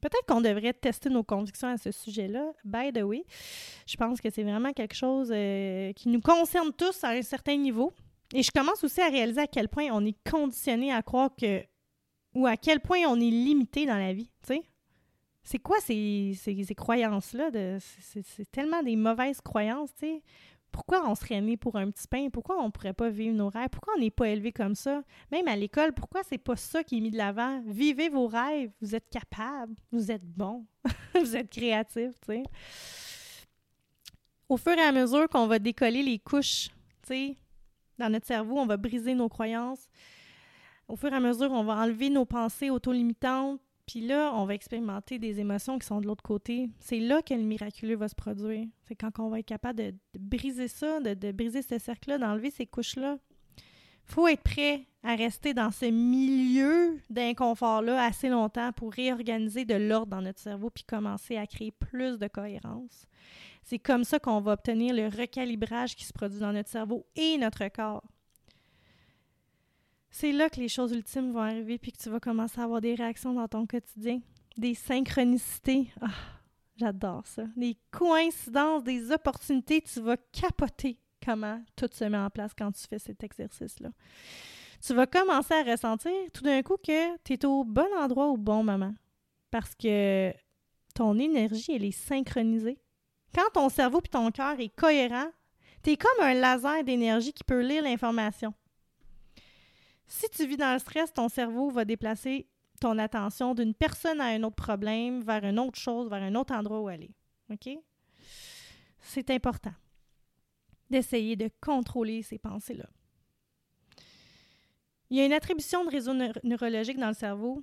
Peut-être 0.00 0.24
qu'on 0.26 0.40
devrait 0.40 0.72
tester 0.72 1.10
nos 1.10 1.22
convictions 1.22 1.68
à 1.68 1.76
ce 1.76 1.90
sujet-là. 1.90 2.52
By 2.64 2.92
the 2.92 3.02
way, 3.02 3.24
je 3.86 3.96
pense 3.96 4.20
que 4.20 4.30
c'est 4.30 4.42
vraiment 4.42 4.72
quelque 4.72 4.94
chose 4.94 5.30
euh, 5.32 5.92
qui 5.92 6.08
nous 6.08 6.20
concerne 6.20 6.72
tous 6.72 7.04
à 7.04 7.10
un 7.10 7.22
certain 7.22 7.56
niveau. 7.56 7.92
Et 8.32 8.42
je 8.42 8.50
commence 8.50 8.82
aussi 8.84 9.00
à 9.00 9.08
réaliser 9.08 9.40
à 9.40 9.46
quel 9.46 9.68
point 9.68 9.88
on 9.92 10.04
est 10.04 10.16
conditionné 10.28 10.92
à 10.92 11.02
croire 11.02 11.30
que. 11.38 11.62
ou 12.34 12.46
à 12.46 12.56
quel 12.56 12.80
point 12.80 13.00
on 13.06 13.16
est 13.16 13.30
limité 13.30 13.86
dans 13.86 13.98
la 13.98 14.12
vie, 14.12 14.30
tu 14.46 14.54
sais. 14.54 14.62
C'est 15.42 15.58
quoi 15.58 15.80
ces, 15.80 16.34
ces, 16.36 16.74
croyances-là? 16.74 17.50
C'est 17.80 18.50
tellement 18.52 18.82
des 18.82 18.94
mauvaises 18.94 19.40
croyances, 19.40 19.90
tu 19.94 20.06
sais. 20.06 20.22
Pourquoi 20.72 21.08
on 21.08 21.14
serait 21.14 21.40
né 21.40 21.56
pour 21.56 21.76
un 21.76 21.90
petit 21.90 22.06
pain? 22.06 22.28
Pourquoi 22.30 22.60
on 22.60 22.66
ne 22.66 22.70
pourrait 22.70 22.92
pas 22.92 23.10
vivre 23.10 23.34
nos 23.34 23.48
rêves? 23.48 23.68
Pourquoi 23.70 23.94
on 23.96 24.00
n'est 24.00 24.10
pas 24.10 24.28
élevé 24.28 24.52
comme 24.52 24.74
ça? 24.74 25.02
Même 25.30 25.48
à 25.48 25.56
l'école, 25.56 25.92
pourquoi 25.92 26.22
c'est 26.22 26.38
pas 26.38 26.56
ça 26.56 26.84
qui 26.84 26.98
est 26.98 27.00
mis 27.00 27.10
de 27.10 27.16
l'avant? 27.16 27.62
Vivez 27.66 28.08
vos 28.08 28.26
rêves, 28.26 28.70
vous 28.80 28.94
êtes 28.94 29.08
capable, 29.10 29.74
vous 29.92 30.10
êtes 30.10 30.24
bon, 30.24 30.64
vous 31.14 31.36
êtes 31.36 31.50
créatif, 31.50 32.12
tu 32.20 32.26
sais. 32.26 32.42
Au 34.48 34.56
fur 34.56 34.72
et 34.72 34.82
à 34.82 34.92
mesure 34.92 35.28
qu'on 35.28 35.46
va 35.46 35.58
décoller 35.58 36.02
les 36.02 36.18
couches, 36.18 36.70
tu 37.02 37.08
sais, 37.08 37.36
dans 37.98 38.10
notre 38.10 38.26
cerveau, 38.26 38.58
on 38.58 38.66
va 38.66 38.76
briser 38.76 39.14
nos 39.14 39.28
croyances. 39.28 39.88
Au 40.88 40.96
fur 40.96 41.12
et 41.12 41.16
à 41.16 41.20
mesure, 41.20 41.52
on 41.52 41.62
va 41.62 41.76
enlever 41.76 42.10
nos 42.10 42.24
pensées 42.24 42.70
auto-limitantes. 42.70 43.60
Puis 43.90 44.02
là, 44.02 44.30
on 44.36 44.44
va 44.44 44.54
expérimenter 44.54 45.18
des 45.18 45.40
émotions 45.40 45.76
qui 45.76 45.84
sont 45.84 46.00
de 46.00 46.06
l'autre 46.06 46.22
côté. 46.22 46.70
C'est 46.78 47.00
là 47.00 47.22
que 47.22 47.34
le 47.34 47.42
miraculeux 47.42 47.96
va 47.96 48.06
se 48.06 48.14
produire. 48.14 48.68
C'est 48.86 48.94
quand 48.94 49.18
on 49.18 49.30
va 49.30 49.40
être 49.40 49.46
capable 49.46 49.80
de, 49.80 49.94
briser 50.16 50.68
ça, 50.68 51.00
de, 51.00 51.32
briser 51.32 51.60
ce 51.60 51.76
cercle-là, 51.76 52.18
d'enlever 52.18 52.52
ces 52.52 52.66
couches-là. 52.66 53.18
faut 54.04 54.28
être 54.28 54.44
prêt 54.44 54.86
à 55.02 55.16
rester 55.16 55.54
dans 55.54 55.72
ce 55.72 55.86
milieu 55.86 57.00
d'inconfort-là 57.10 58.04
assez 58.04 58.28
longtemps 58.28 58.70
pour 58.70 58.92
réorganiser 58.92 59.64
de 59.64 59.74
l'ordre 59.74 60.12
dans 60.12 60.22
notre 60.22 60.38
cerveau 60.38 60.70
puis 60.70 60.84
commencer 60.84 61.36
à 61.36 61.48
créer 61.48 61.72
plus 61.72 62.16
de 62.16 62.28
cohérence. 62.28 63.08
C'est 63.64 63.80
comme 63.80 64.04
ça 64.04 64.20
qu'on 64.20 64.40
va 64.40 64.52
obtenir 64.52 64.94
le 64.94 65.08
recalibrage 65.08 65.96
qui 65.96 66.04
se 66.04 66.12
produit 66.12 66.38
dans 66.38 66.52
notre 66.52 66.68
cerveau 66.68 67.06
et 67.16 67.38
notre 67.38 67.66
corps. 67.66 68.04
C'est 70.10 70.32
là 70.32 70.50
que 70.50 70.60
les 70.60 70.68
choses 70.68 70.92
ultimes 70.92 71.32
vont 71.32 71.40
arriver 71.40 71.78
puis 71.78 71.92
que 71.92 71.98
tu 71.98 72.10
vas 72.10 72.20
commencer 72.20 72.60
à 72.60 72.64
avoir 72.64 72.80
des 72.80 72.94
réactions 72.94 73.32
dans 73.32 73.48
ton 73.48 73.66
quotidien, 73.66 74.20
des 74.56 74.74
synchronicités. 74.74 75.88
Ah, 76.00 76.08
j'adore 76.76 77.26
ça. 77.26 77.44
Des 77.56 77.76
coïncidences, 77.90 78.82
des 78.82 79.12
opportunités, 79.12 79.82
tu 79.82 80.00
vas 80.00 80.16
capoter 80.32 80.98
comment 81.24 81.62
tout 81.76 81.88
se 81.92 82.04
met 82.04 82.18
en 82.18 82.30
place 82.30 82.52
quand 82.56 82.72
tu 82.72 82.86
fais 82.88 82.98
cet 82.98 83.22
exercice-là. 83.22 83.90
Tu 84.84 84.94
vas 84.94 85.06
commencer 85.06 85.54
à 85.54 85.62
ressentir 85.62 86.12
tout 86.32 86.42
d'un 86.42 86.62
coup 86.62 86.76
que 86.76 87.16
tu 87.18 87.34
es 87.34 87.44
au 87.44 87.64
bon 87.64 87.88
endroit 87.98 88.28
au 88.28 88.36
bon 88.36 88.64
moment 88.64 88.94
parce 89.50 89.74
que 89.74 90.32
ton 90.94 91.18
énergie, 91.18 91.72
elle 91.72 91.84
est 91.84 91.90
synchronisée 91.90 92.78
quand 93.34 93.50
ton 93.52 93.68
cerveau 93.68 94.00
et 94.04 94.08
ton 94.08 94.30
cœur 94.30 94.58
est 94.58 94.74
cohérent, 94.74 95.30
tu 95.82 95.90
es 95.90 95.96
comme 95.96 96.24
un 96.24 96.34
laser 96.34 96.84
d'énergie 96.84 97.32
qui 97.32 97.44
peut 97.44 97.60
lire 97.60 97.82
l'information. 97.82 98.52
Si 100.12 100.28
tu 100.28 100.44
vis 100.44 100.56
dans 100.56 100.72
le 100.72 100.80
stress, 100.80 101.12
ton 101.12 101.28
cerveau 101.28 101.70
va 101.70 101.84
déplacer 101.84 102.48
ton 102.80 102.98
attention 102.98 103.54
d'une 103.54 103.74
personne 103.74 104.20
à 104.20 104.24
un 104.24 104.42
autre 104.42 104.56
problème, 104.56 105.22
vers 105.22 105.44
une 105.44 105.60
autre 105.60 105.78
chose, 105.78 106.10
vers 106.10 106.20
un 106.20 106.34
autre 106.34 106.52
endroit 106.52 106.80
où 106.80 106.88
aller. 106.88 107.12
OK? 107.48 107.68
C'est 109.00 109.30
important 109.30 109.72
d'essayer 110.90 111.36
de 111.36 111.48
contrôler 111.60 112.24
ces 112.24 112.38
pensées-là. 112.38 112.88
Il 115.10 115.16
y 115.16 115.20
a 115.20 115.26
une 115.26 115.32
attribution 115.32 115.84
de 115.84 115.90
réseau 115.90 116.12
neurologique 116.42 116.98
dans 116.98 117.08
le 117.08 117.14
cerveau 117.14 117.62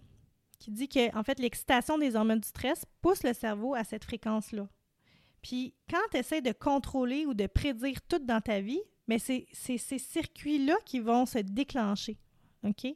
qui 0.57 0.71
dit 0.71 0.88
que, 0.88 1.13
en 1.17 1.23
fait, 1.23 1.39
l'excitation 1.39 1.97
des 1.97 2.15
hormones 2.15 2.39
du 2.39 2.47
stress 2.47 2.86
pousse 3.01 3.23
le 3.23 3.33
cerveau 3.33 3.75
à 3.75 3.83
cette 3.83 4.05
fréquence-là. 4.05 4.69
Puis 5.41 5.73
quand 5.89 5.97
tu 6.12 6.17
essaies 6.17 6.41
de 6.41 6.53
contrôler 6.53 7.25
ou 7.25 7.33
de 7.33 7.47
prédire 7.47 8.01
tout 8.07 8.19
dans 8.19 8.39
ta 8.39 8.62
vie, 8.62 8.81
mais 9.05 9.19
c'est 9.19 9.47
ces 9.53 9.77
circuits-là 9.77 10.75
qui 10.86 11.01
vont 11.01 11.25
se 11.25 11.39
déclencher. 11.39 12.17
OK? 12.63 12.88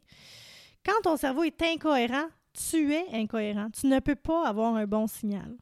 Quand 0.85 1.01
ton 1.03 1.17
cerveau 1.17 1.43
est 1.43 1.61
incohérent, 1.61 2.27
tu 2.53 2.93
es 2.93 3.05
incohérent. 3.13 3.69
Tu 3.69 3.87
ne 3.87 3.99
peux 3.99 4.15
pas 4.15 4.47
avoir 4.47 4.75
un 4.75 4.85
bon 4.85 5.07
signal. 5.07 5.55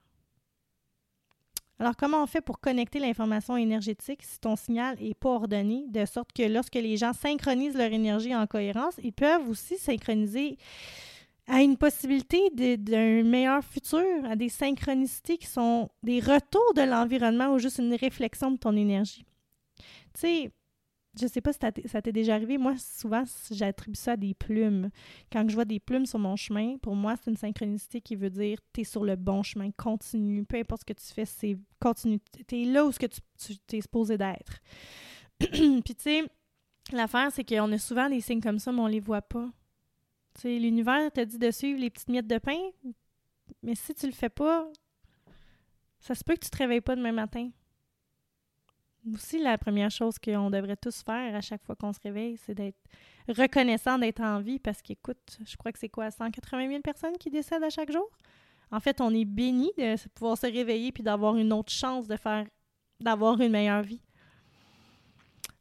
Alors, 1.79 1.95
comment 1.95 2.23
on 2.23 2.27
fait 2.27 2.41
pour 2.41 2.59
connecter 2.59 2.99
l'information 2.99 3.55
énergétique 3.55 4.21
si 4.23 4.37
ton 4.39 4.57
signal 4.57 4.97
n'est 4.99 5.13
pas 5.13 5.29
ordonné, 5.29 5.85
de 5.87 6.05
sorte 6.05 6.33
que 6.33 6.43
lorsque 6.43 6.75
les 6.75 6.97
gens 6.97 7.13
synchronisent 7.13 7.77
leur 7.77 7.93
énergie 7.93 8.35
en 8.35 8.45
cohérence, 8.47 8.95
ils 9.01 9.13
peuvent 9.13 9.47
aussi 9.47 9.77
synchroniser 9.77 10.57
à 11.47 11.61
une 11.61 11.77
possibilité 11.77 12.49
d'un 12.77 13.23
meilleur 13.23 13.63
futur, 13.63 14.05
à 14.25 14.35
des 14.35 14.49
synchronicités 14.49 15.37
qui 15.37 15.47
sont 15.47 15.89
des 16.03 16.19
retours 16.19 16.73
de 16.75 16.81
l'environnement 16.81 17.53
ou 17.53 17.59
juste 17.59 17.79
une 17.79 17.95
réflexion 17.95 18.51
de 18.51 18.57
ton 18.57 18.75
énergie. 18.75 19.25
Tu 20.13 20.19
sais, 20.19 20.51
je 21.19 21.27
sais 21.27 21.41
pas 21.41 21.53
si 21.53 21.59
ça 21.87 22.01
t'est 22.01 22.11
déjà 22.11 22.35
arrivé. 22.35 22.57
Moi, 22.57 22.75
souvent, 22.77 23.23
j'attribue 23.51 23.97
ça 23.97 24.13
à 24.13 24.17
des 24.17 24.33
plumes. 24.33 24.89
Quand 25.31 25.47
je 25.47 25.55
vois 25.55 25.65
des 25.65 25.79
plumes 25.79 26.05
sur 26.05 26.19
mon 26.19 26.35
chemin, 26.35 26.77
pour 26.77 26.95
moi, 26.95 27.15
c'est 27.15 27.31
une 27.31 27.37
synchronicité 27.37 28.01
qui 28.01 28.15
veut 28.15 28.29
dire 28.29 28.59
tu 28.73 28.81
es 28.81 28.83
sur 28.83 29.03
le 29.03 29.15
bon 29.15 29.43
chemin, 29.43 29.71
continue. 29.71 30.45
Peu 30.45 30.57
importe 30.57 30.81
ce 30.81 30.93
que 30.93 30.99
tu 30.99 31.05
fais, 31.13 31.25
c'est 31.25 31.57
continue. 31.79 32.19
Tu 32.47 32.61
es 32.61 32.65
là 32.65 32.85
où 32.85 32.91
tu, 32.91 33.53
tu 33.67 33.75
es 33.75 33.81
supposé 33.81 34.17
d'être. 34.17 34.59
Puis, 35.39 35.81
tu 35.81 35.95
sais, 35.97 36.23
l'affaire, 36.91 37.31
c'est 37.31 37.43
qu'on 37.43 37.71
a 37.71 37.77
souvent 37.77 38.09
des 38.09 38.21
signes 38.21 38.41
comme 38.41 38.59
ça, 38.59 38.71
mais 38.71 38.81
on 38.81 38.87
les 38.87 38.99
voit 38.99 39.21
pas. 39.21 39.49
L'univers 40.43 41.11
te 41.11 41.21
dit 41.21 41.37
de 41.37 41.51
suivre 41.51 41.79
les 41.79 41.89
petites 41.89 42.07
miettes 42.07 42.27
de 42.27 42.37
pain, 42.37 42.59
mais 43.61 43.75
si 43.75 43.93
tu 43.93 44.05
le 44.05 44.13
fais 44.13 44.29
pas, 44.29 44.71
ça 45.99 46.15
se 46.15 46.23
peut 46.23 46.35
que 46.35 46.45
tu 46.45 46.49
te 46.49 46.57
réveilles 46.57 46.81
pas 46.81 46.95
demain 46.95 47.11
matin. 47.11 47.49
Aussi, 49.13 49.39
la 49.41 49.57
première 49.57 49.91
chose 49.91 50.17
qu'on 50.19 50.49
devrait 50.49 50.75
tous 50.75 51.03
faire 51.03 51.35
à 51.35 51.41
chaque 51.41 51.63
fois 51.63 51.75
qu'on 51.75 51.93
se 51.93 51.99
réveille, 52.03 52.37
c'est 52.37 52.53
d'être 52.53 52.77
reconnaissant 53.27 53.97
d'être 53.97 54.21
en 54.21 54.39
vie 54.39 54.59
parce 54.59 54.81
qu'écoute, 54.81 55.39
je 55.45 55.55
crois 55.57 55.71
que 55.71 55.79
c'est 55.79 55.89
quoi, 55.89 56.11
180 56.11 56.67
000 56.69 56.81
personnes 56.81 57.17
qui 57.17 57.29
décèdent 57.29 57.63
à 57.63 57.69
chaque 57.69 57.91
jour? 57.91 58.09
En 58.71 58.79
fait, 58.79 59.01
on 59.01 59.13
est 59.13 59.25
béni 59.25 59.71
de 59.77 59.95
pouvoir 60.09 60.37
se 60.37 60.45
réveiller 60.45 60.91
puis 60.91 61.03
d'avoir 61.03 61.35
une 61.37 61.53
autre 61.53 61.71
chance 61.71 62.07
de 62.07 62.15
faire, 62.15 62.45
d'avoir 62.99 63.39
une 63.41 63.51
meilleure 63.51 63.81
vie. 63.81 64.01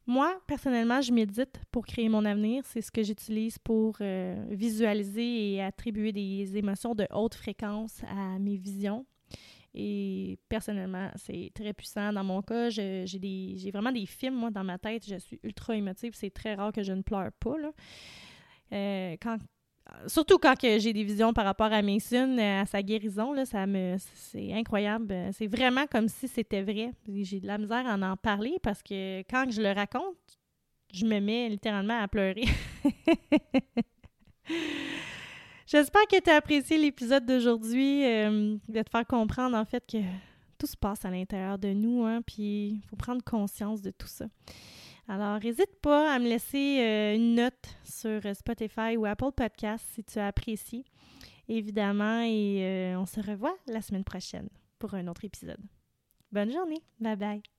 Moi, 0.05 0.41
personnellement, 0.47 1.01
je 1.01 1.11
médite 1.11 1.61
pour 1.69 1.85
créer 1.85 2.09
mon 2.09 2.25
avenir. 2.25 2.63
C'est 2.65 2.81
ce 2.81 2.91
que 2.91 3.03
j'utilise 3.03 3.59
pour 3.59 3.95
euh, 4.01 4.43
visualiser 4.49 5.53
et 5.53 5.61
attribuer 5.61 6.11
des 6.11 6.57
émotions 6.57 6.95
de 6.95 7.07
haute 7.13 7.35
fréquence 7.35 8.01
à 8.09 8.39
mes 8.39 8.57
visions. 8.57 9.05
Et 9.73 10.37
personnellement, 10.49 11.11
c'est 11.15 11.51
très 11.53 11.73
puissant. 11.73 12.11
Dans 12.11 12.23
mon 12.23 12.41
cas, 12.41 12.69
j'ai 12.69 13.71
vraiment 13.71 13.91
des 13.91 14.05
films, 14.05 14.35
moi, 14.35 14.49
dans 14.49 14.63
ma 14.63 14.77
tête. 14.77 15.05
Je 15.07 15.17
suis 15.17 15.39
ultra 15.43 15.75
émotive. 15.75 16.13
C'est 16.15 16.31
très 16.31 16.55
rare 16.55 16.71
que 16.71 16.83
je 16.83 16.93
ne 16.93 17.01
pleure 17.01 17.31
pas. 17.39 17.55
Euh, 18.71 19.15
quand, 19.21 19.37
surtout 20.07 20.37
quand 20.37 20.55
j'ai 20.59 20.93
des 20.93 21.03
visions 21.03 21.33
par 21.33 21.45
rapport 21.45 21.71
à 21.71 21.81
Mason, 21.81 22.37
à 22.37 22.65
sa 22.65 22.81
guérison, 22.81 23.33
là, 23.33 23.45
ça 23.45 23.67
me, 23.67 23.95
c'est 24.15 24.53
incroyable. 24.53 25.15
C'est 25.33 25.47
vraiment 25.47 25.85
comme 25.87 26.07
si 26.07 26.27
c'était 26.27 26.63
vrai. 26.63 26.91
J'ai 27.07 27.39
de 27.39 27.47
la 27.47 27.57
misère 27.57 27.87
à 27.87 27.95
en 27.95 28.17
parler 28.17 28.57
parce 28.63 28.81
que 28.81 29.19
quand 29.29 29.51
je 29.51 29.61
le 29.61 29.71
raconte, 29.71 30.17
je 30.91 31.05
me 31.05 31.19
mets 31.19 31.49
littéralement 31.49 32.01
à 32.01 32.07
pleurer. 32.07 32.45
J'espère 35.71 36.07
que 36.07 36.19
tu 36.19 36.31
as 36.31 36.37
apprécié 36.37 36.79
l'épisode 36.79 37.27
d'aujourd'hui, 37.27 38.03
euh, 38.03 38.57
de 38.67 38.81
te 38.81 38.89
faire 38.89 39.05
comprendre 39.05 39.55
en 39.55 39.65
fait 39.65 39.85
que 39.85 39.99
tout 40.57 40.65
se 40.65 40.75
passe 40.75 41.05
à 41.05 41.11
l'intérieur 41.11 41.59
de 41.59 41.73
nous, 41.73 42.05
hein, 42.05 42.23
puis 42.23 42.69
il 42.69 42.81
faut 42.89 42.95
prendre 42.95 43.23
conscience 43.23 43.79
de 43.83 43.91
tout 43.91 44.07
ça. 44.07 44.25
Alors, 45.07 45.39
n'hésite 45.39 45.75
pas 45.79 46.11
à 46.11 46.17
me 46.17 46.27
laisser 46.27 46.79
euh, 46.79 47.15
une 47.15 47.35
note 47.35 47.77
sur 47.83 48.19
Spotify 48.35 48.97
ou 48.97 49.05
Apple 49.05 49.31
Podcast 49.35 49.85
si 49.93 50.03
tu 50.03 50.17
as 50.17 50.25
apprécié. 50.25 50.85
évidemment, 51.47 52.21
et 52.21 52.63
euh, 52.63 52.99
on 52.99 53.05
se 53.05 53.19
revoit 53.21 53.55
la 53.67 53.83
semaine 53.83 54.03
prochaine 54.03 54.49
pour 54.79 54.95
un 54.95 55.07
autre 55.07 55.23
épisode. 55.23 55.61
Bonne 56.31 56.51
journée. 56.51 56.81
Bye 56.99 57.15
bye. 57.15 57.58